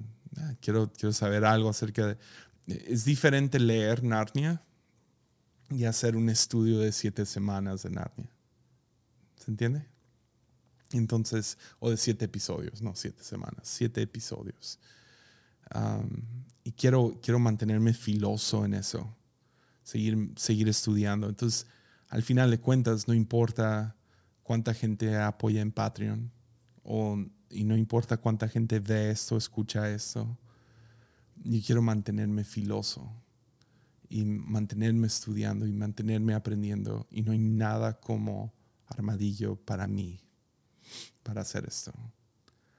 quiero, 0.59 0.91
quiero 0.91 1.13
saber 1.13 1.45
algo 1.45 1.69
acerca 1.69 2.07
de, 2.07 2.17
es 2.68 3.05
diferente 3.05 3.59
leer 3.59 4.03
Narnia 4.03 4.61
y 5.70 5.86
hacer 5.86 6.15
un 6.15 6.30
estudio 6.30 6.80
de 6.80 6.91
siete 6.91 7.26
semanas 7.26 7.84
de 7.84 7.91
Narnia. 7.91 8.30
¿Se 9.38 9.51
entiende? 9.51 9.86
Entonces, 10.91 11.57
o 11.80 11.89
de 11.89 11.97
siete 11.97 12.26
episodios, 12.26 12.82
no 12.82 12.95
siete 12.95 13.24
semanas, 13.24 13.61
siete 13.63 14.01
episodios. 14.01 14.80
y 16.63 16.72
quiero, 16.74 17.20
quiero 17.22 17.39
mantenerme 17.39 17.93
filoso 17.93 18.65
en 18.65 18.74
eso, 18.74 19.15
seguir, 19.84 20.32
seguir 20.36 20.68
estudiando. 20.68 21.28
Entonces, 21.30 21.68
al 22.09 22.24
final 22.24 22.51
de 22.51 22.59
cuentas, 22.59 23.07
no 23.07 23.13
importa 23.13 23.95
cuánta 24.43 24.74
gente 24.74 25.15
apoya 25.18 25.61
en 25.61 25.72
Patreon, 25.72 26.32
o, 26.84 27.18
y 27.49 27.65
no 27.65 27.76
importa 27.76 28.18
cuánta 28.18 28.47
gente 28.47 28.80
ve 28.80 29.11
esto, 29.11 29.38
escucha 29.38 29.89
esto 29.89 30.38
yo 31.43 31.59
quiero 31.65 31.81
mantenerme 31.81 32.43
filoso 32.43 33.11
y 34.09 34.23
mantenerme 34.23 35.07
estudiando 35.07 35.67
y 35.67 35.73
mantenerme 35.73 36.33
aprendiendo. 36.33 37.07
Y 37.11 37.21
no 37.21 37.31
hay 37.31 37.39
nada 37.39 37.99
como 37.99 38.53
armadillo 38.88 39.55
para 39.55 39.88
mí, 39.88 40.19
para 41.23 41.41
hacer 41.41 41.65
esto. 41.65 41.93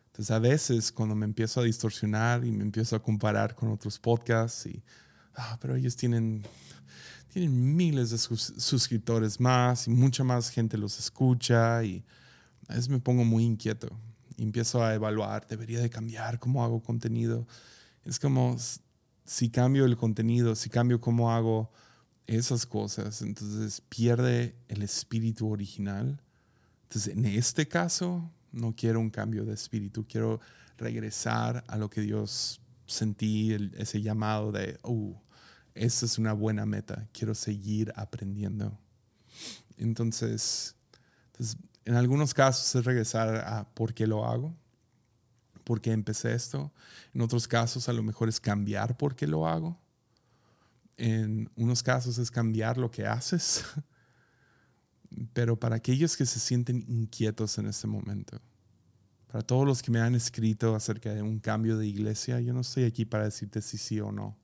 Entonces 0.06 0.30
a 0.30 0.38
veces 0.38 0.90
cuando 0.90 1.14
me 1.14 1.26
empiezo 1.26 1.60
a 1.60 1.64
distorsionar 1.64 2.44
y 2.44 2.50
me 2.50 2.64
empiezo 2.64 2.96
a 2.96 3.02
comparar 3.02 3.54
con 3.54 3.70
otros 3.70 3.98
podcasts 3.98 4.66
y, 4.66 4.82
ah, 5.36 5.56
pero 5.60 5.76
ellos 5.76 5.94
tienen, 5.94 6.42
tienen 7.32 7.76
miles 7.76 8.10
de 8.10 8.18
suscriptores 8.18 9.38
más 9.38 9.86
y 9.86 9.90
mucha 9.90 10.24
más 10.24 10.50
gente 10.50 10.76
los 10.76 10.98
escucha 10.98 11.84
y 11.84 12.04
a 12.66 12.74
veces 12.74 12.88
me 12.88 12.98
pongo 12.98 13.24
muy 13.24 13.44
inquieto 13.44 13.88
y 14.38 14.44
empiezo 14.44 14.82
a 14.84 14.94
evaluar, 14.94 15.46
debería 15.48 15.80
de 15.80 15.90
cambiar 15.90 16.38
cómo 16.38 16.64
hago 16.64 16.80
contenido. 16.80 17.46
Es 18.08 18.18
como 18.18 18.56
si 19.26 19.50
cambio 19.50 19.84
el 19.84 19.98
contenido, 19.98 20.54
si 20.54 20.70
cambio 20.70 20.98
cómo 20.98 21.30
hago 21.30 21.70
esas 22.26 22.64
cosas, 22.64 23.20
entonces 23.20 23.82
pierde 23.82 24.54
el 24.68 24.82
espíritu 24.82 25.50
original. 25.50 26.18
Entonces, 26.84 27.14
en 27.14 27.26
este 27.26 27.68
caso, 27.68 28.30
no 28.50 28.74
quiero 28.74 28.98
un 28.98 29.10
cambio 29.10 29.44
de 29.44 29.52
espíritu, 29.52 30.06
quiero 30.08 30.40
regresar 30.78 31.64
a 31.68 31.76
lo 31.76 31.90
que 31.90 32.00
Dios 32.00 32.62
sentí, 32.86 33.52
ese 33.76 34.00
llamado 34.00 34.52
de, 34.52 34.78
oh, 34.84 35.20
esa 35.74 36.06
es 36.06 36.16
una 36.16 36.32
buena 36.32 36.64
meta, 36.64 37.06
quiero 37.12 37.34
seguir 37.34 37.92
aprendiendo. 37.94 38.78
Entonces, 39.76 40.76
entonces, 41.32 41.58
en 41.84 41.94
algunos 41.94 42.32
casos 42.32 42.74
es 42.74 42.86
regresar 42.86 43.36
a 43.36 43.68
por 43.74 43.92
qué 43.92 44.06
lo 44.06 44.24
hago, 44.24 44.56
por 45.68 45.82
qué 45.82 45.92
empecé 45.92 46.32
esto. 46.32 46.72
En 47.12 47.20
otros 47.20 47.46
casos 47.46 47.90
a 47.90 47.92
lo 47.92 48.02
mejor 48.02 48.30
es 48.30 48.40
cambiar 48.40 48.96
por 48.96 49.14
qué 49.14 49.26
lo 49.26 49.46
hago. 49.46 49.78
En 50.96 51.50
unos 51.56 51.82
casos 51.82 52.16
es 52.16 52.30
cambiar 52.30 52.78
lo 52.78 52.90
que 52.90 53.06
haces. 53.06 53.66
Pero 55.34 55.60
para 55.60 55.76
aquellos 55.76 56.16
que 56.16 56.24
se 56.24 56.40
sienten 56.40 56.86
inquietos 56.88 57.58
en 57.58 57.66
este 57.66 57.86
momento, 57.86 58.40
para 59.26 59.42
todos 59.42 59.66
los 59.66 59.82
que 59.82 59.90
me 59.90 60.00
han 60.00 60.14
escrito 60.14 60.74
acerca 60.74 61.12
de 61.12 61.20
un 61.20 61.38
cambio 61.38 61.76
de 61.76 61.86
iglesia, 61.86 62.40
yo 62.40 62.54
no 62.54 62.62
estoy 62.62 62.84
aquí 62.84 63.04
para 63.04 63.24
decirte 63.24 63.60
si 63.60 63.76
sí 63.76 64.00
o 64.00 64.10
no. 64.10 64.38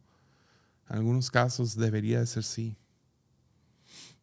En 0.91 0.97
algunos 0.97 1.31
casos 1.31 1.75
debería 1.75 2.20
de 2.20 2.27
ser 2.27 2.45
sí. 2.45 2.77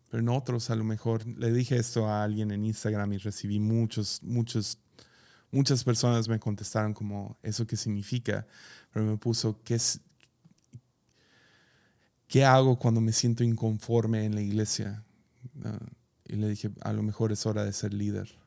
Pero 0.07 0.21
en 0.21 0.29
otros 0.29 0.69
a 0.69 0.75
lo 0.75 0.83
mejor 0.83 1.25
le 1.25 1.51
dije 1.51 1.77
esto 1.77 2.07
a 2.07 2.23
alguien 2.23 2.51
en 2.51 2.63
Instagram 2.63 3.13
y 3.13 3.17
recibí 3.17 3.59
muchos, 3.59 4.21
muchos, 4.21 4.77
muchas 5.51 5.83
personas 5.83 6.27
me 6.27 6.39
contestaron 6.39 6.93
como, 6.93 7.37
¿eso 7.43 7.67
qué 7.67 7.77
significa? 7.77 8.47
Pero 8.91 9.05
me 9.05 9.17
puso, 9.17 9.61
¿qué, 9.63 9.75
es, 9.75 10.01
¿qué 12.27 12.45
hago 12.45 12.79
cuando 12.79 13.01
me 13.01 13.11
siento 13.11 13.43
inconforme 13.43 14.25
en 14.25 14.35
la 14.35 14.41
iglesia? 14.41 15.03
y 16.25 16.35
le 16.35 16.47
dije, 16.47 16.71
a 16.81 16.93
lo 16.93 17.03
mejor 17.03 17.31
es 17.31 17.45
hora 17.45 17.65
de 17.65 17.73
ser 17.73 17.93
líder. 17.93 18.37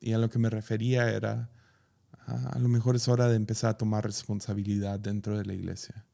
Y 0.00 0.12
a 0.12 0.18
lo 0.18 0.28
que 0.28 0.38
me 0.38 0.50
refería 0.50 1.10
era, 1.10 1.50
a 2.26 2.58
lo 2.58 2.68
mejor 2.68 2.96
es 2.96 3.08
hora 3.08 3.28
de 3.28 3.36
empezar 3.36 3.70
a 3.70 3.78
tomar 3.78 4.04
responsabilidad 4.04 5.00
dentro 5.00 5.38
de 5.38 5.44
la 5.44 5.54
iglesia. 5.54 6.04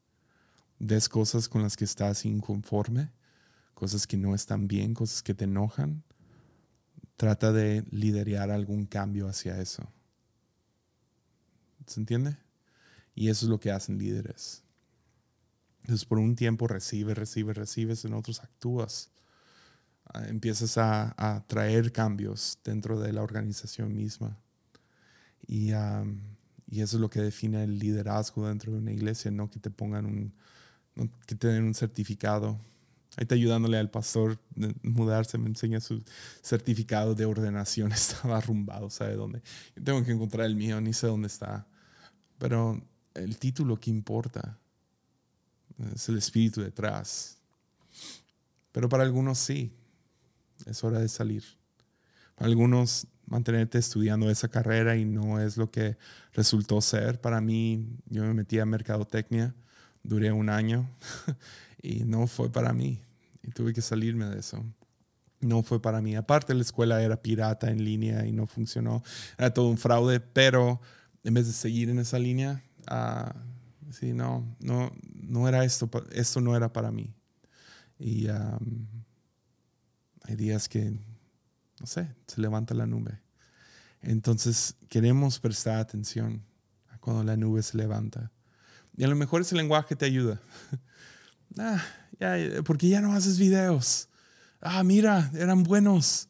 Ves 0.79 1.09
cosas 1.09 1.49
con 1.49 1.61
las 1.61 1.75
que 1.75 1.85
estás 1.85 2.25
inconforme, 2.25 3.11
cosas 3.73 4.07
que 4.07 4.17
no 4.17 4.33
están 4.35 4.67
bien, 4.67 4.93
cosas 4.93 5.21
que 5.21 5.33
te 5.33 5.43
enojan. 5.43 6.03
Trata 7.17 7.51
de 7.51 7.83
liderar 7.91 8.51
algún 8.51 8.85
cambio 8.85 9.27
hacia 9.27 9.59
eso. 9.59 9.91
¿Se 11.85 11.99
entiende? 11.99 12.37
Y 13.13 13.29
eso 13.29 13.45
es 13.45 13.49
lo 13.49 13.59
que 13.59 13.71
hacen 13.71 13.97
líderes. 13.97 14.63
Entonces 15.81 16.05
por 16.05 16.17
un 16.19 16.35
tiempo 16.35 16.67
recibes, 16.67 17.17
recibes, 17.17 17.55
recibes, 17.55 18.05
en 18.05 18.13
otros 18.13 18.41
actúas. 18.43 19.11
Ah, 20.13 20.25
empiezas 20.27 20.77
a, 20.77 21.43
traer 21.47 21.91
cambios 21.91 22.59
dentro 22.63 22.99
de 22.99 23.13
la 23.13 23.23
organización 23.23 23.95
misma. 23.95 24.37
Y, 25.47 25.71
y, 26.67 26.81
eso 26.81 26.97
es 26.97 27.01
lo 27.01 27.09
que 27.09 27.21
define 27.21 27.63
el 27.63 27.79
liderazgo 27.79 28.47
dentro 28.47 28.71
de 28.71 28.79
una 28.79 28.91
iglesia, 28.91 29.31
no 29.31 29.49
que 29.49 29.59
te 29.59 29.69
pongan 29.69 30.05
un, 30.05 30.33
que 31.25 31.47
un 31.47 31.73
certificado. 31.73 32.59
Ahí 33.17 33.23
está 33.23 33.35
ayudándole 33.35 33.77
al 33.77 33.89
pastor 33.89 34.39
a 34.61 34.73
mudarse, 34.83 35.37
me 35.37 35.47
enseña 35.47 35.79
su 35.79 36.03
certificado 36.41 37.15
de 37.15 37.25
ordenación, 37.25 37.91
estaba 37.93 38.37
arrumbado, 38.37 38.89
¿sabe 38.89 39.15
dónde? 39.15 39.41
Tengo 39.83 40.03
que 40.03 40.11
encontrar 40.11 40.47
el 40.47 40.55
mío, 40.55 40.81
ni 40.81 40.93
sé 40.93 41.07
dónde 41.07 41.27
está. 41.27 41.67
Pero 42.37 42.81
el 43.13 43.37
título 43.37 43.79
que 43.79 43.89
importa 43.89 44.57
es 45.93 46.09
el 46.09 46.17
espíritu 46.17 46.61
detrás. 46.61 47.37
Pero 48.71 48.89
para 48.89 49.03
algunos 49.03 49.37
sí, 49.37 49.71
es 50.65 50.83
hora 50.83 50.99
de 50.99 51.07
salir. 51.07 51.43
Para 52.35 52.47
algunos, 52.49 53.07
mantenerte 53.27 53.77
estudiando 53.77 54.29
esa 54.29 54.47
carrera 54.47 54.95
y 54.95 55.05
no 55.05 55.39
es 55.39 55.57
lo 55.57 55.71
que 55.71 55.97
resultó 56.33 56.81
ser. 56.81 57.19
Para 57.21 57.41
mí, 57.41 57.87
yo 58.07 58.23
me 58.23 58.33
metí 58.33 58.59
a 58.59 58.65
mercadotecnia, 58.65 59.55
duré 60.03 60.31
un 60.31 60.49
año 60.49 60.89
y 61.81 62.03
no 62.03 62.27
fue 62.27 62.51
para 62.51 62.73
mí. 62.73 63.01
Y 63.43 63.51
tuve 63.51 63.73
que 63.73 63.81
salirme 63.81 64.25
de 64.25 64.39
eso. 64.39 64.63
No 65.39 65.63
fue 65.63 65.81
para 65.81 66.01
mí. 66.01 66.15
Aparte, 66.15 66.53
la 66.53 66.61
escuela 66.61 67.01
era 67.01 67.21
pirata 67.21 67.69
en 67.69 67.83
línea 67.83 68.25
y 68.25 68.31
no 68.31 68.47
funcionó. 68.47 69.03
Era 69.37 69.53
todo 69.53 69.69
un 69.69 69.77
fraude, 69.77 70.19
pero 70.19 70.81
en 71.25 71.33
vez 71.33 71.47
de 71.47 71.53
seguir 71.53 71.89
en 71.89 71.99
esa 71.99 72.19
línea, 72.19 72.63
uh, 72.89 73.91
sí, 73.91 74.13
no, 74.13 74.55
no, 74.59 74.91
no 75.13 75.49
era 75.49 75.65
esto, 75.65 75.89
esto 76.11 76.39
no 76.39 76.55
era 76.55 76.71
para 76.71 76.91
mí. 76.91 77.13
Y 77.99 78.27
hay 78.27 80.35
días 80.35 80.69
que, 80.69 80.91
no 81.79 81.87
sé, 81.87 82.15
se 82.27 82.41
levanta 82.41 82.73
la 82.73 82.85
nube. 82.85 83.19
Entonces 84.01 84.75
queremos 84.87 85.39
prestar 85.39 85.79
atención 85.79 86.43
a 86.89 86.99
cuando 86.99 87.23
la 87.23 87.35
nube 87.35 87.63
se 87.63 87.77
levanta. 87.77 88.31
Y 88.95 89.03
a 89.03 89.07
lo 89.07 89.15
mejor 89.15 89.41
ese 89.41 89.55
lenguaje 89.55 89.95
te 89.95 90.05
ayuda. 90.05 90.39
ah, 91.57 91.83
ya, 92.19 92.35
porque 92.63 92.87
ya 92.87 93.01
no 93.01 93.13
haces 93.13 93.39
videos. 93.39 94.09
Ah, 94.61 94.83
mira, 94.83 95.31
eran 95.35 95.63
buenos. 95.63 96.29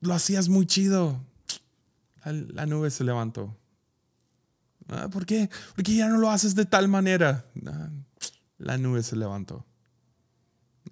Lo 0.00 0.14
hacías 0.14 0.48
muy 0.48 0.66
chido. 0.66 1.22
La, 2.24 2.66
nube 2.66 2.90
se 2.90 3.04
levantó. 3.04 3.56
Ah, 4.88 5.08
¿Por 5.08 5.26
qué? 5.26 5.48
Porque 5.74 5.94
ya 5.94 6.08
no 6.08 6.18
lo 6.18 6.30
haces 6.30 6.54
de 6.54 6.64
tal 6.64 6.88
manera. 6.88 7.46
Ah, 7.66 7.90
la 8.58 8.78
nube 8.78 9.02
se 9.02 9.16
levantó. 9.16 9.66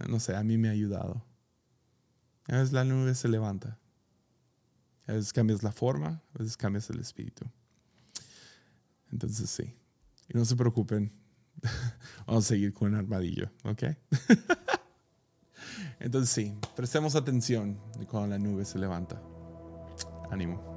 No 0.09 0.21
sé, 0.21 0.35
a 0.37 0.43
mí 0.43 0.57
me 0.57 0.69
ha 0.69 0.73
ayudado. 0.73 1.25
A 2.47 2.57
veces 2.57 2.73
la 2.73 2.85
nube 2.85 3.15
se 3.15 3.29
levanta. 3.29 3.79
A 5.07 5.13
veces 5.13 5.33
cambias 5.33 5.63
la 5.63 5.73
forma, 5.73 6.23
a 6.35 6.39
veces 6.39 6.57
cambias 6.57 6.89
el 6.91 7.01
espíritu. 7.01 7.45
Entonces 9.13 9.51
sí. 9.51 9.75
Y 10.29 10.39
no 10.39 10.45
se 10.45 10.57
preocupen. 10.57 11.13
Vamos 12.27 12.45
a 12.47 12.49
seguir 12.49 12.73
con 12.73 12.93
el 12.93 12.99
armadillo, 12.99 13.51
¿ok? 13.65 13.83
Entonces 16.01 16.31
sí, 16.31 16.55
prestemos 16.75 17.15
atención 17.15 17.79
cuando 18.09 18.29
la 18.29 18.39
nube 18.39 18.65
se 18.65 18.79
levanta. 18.79 19.21
Ánimo. 20.31 20.70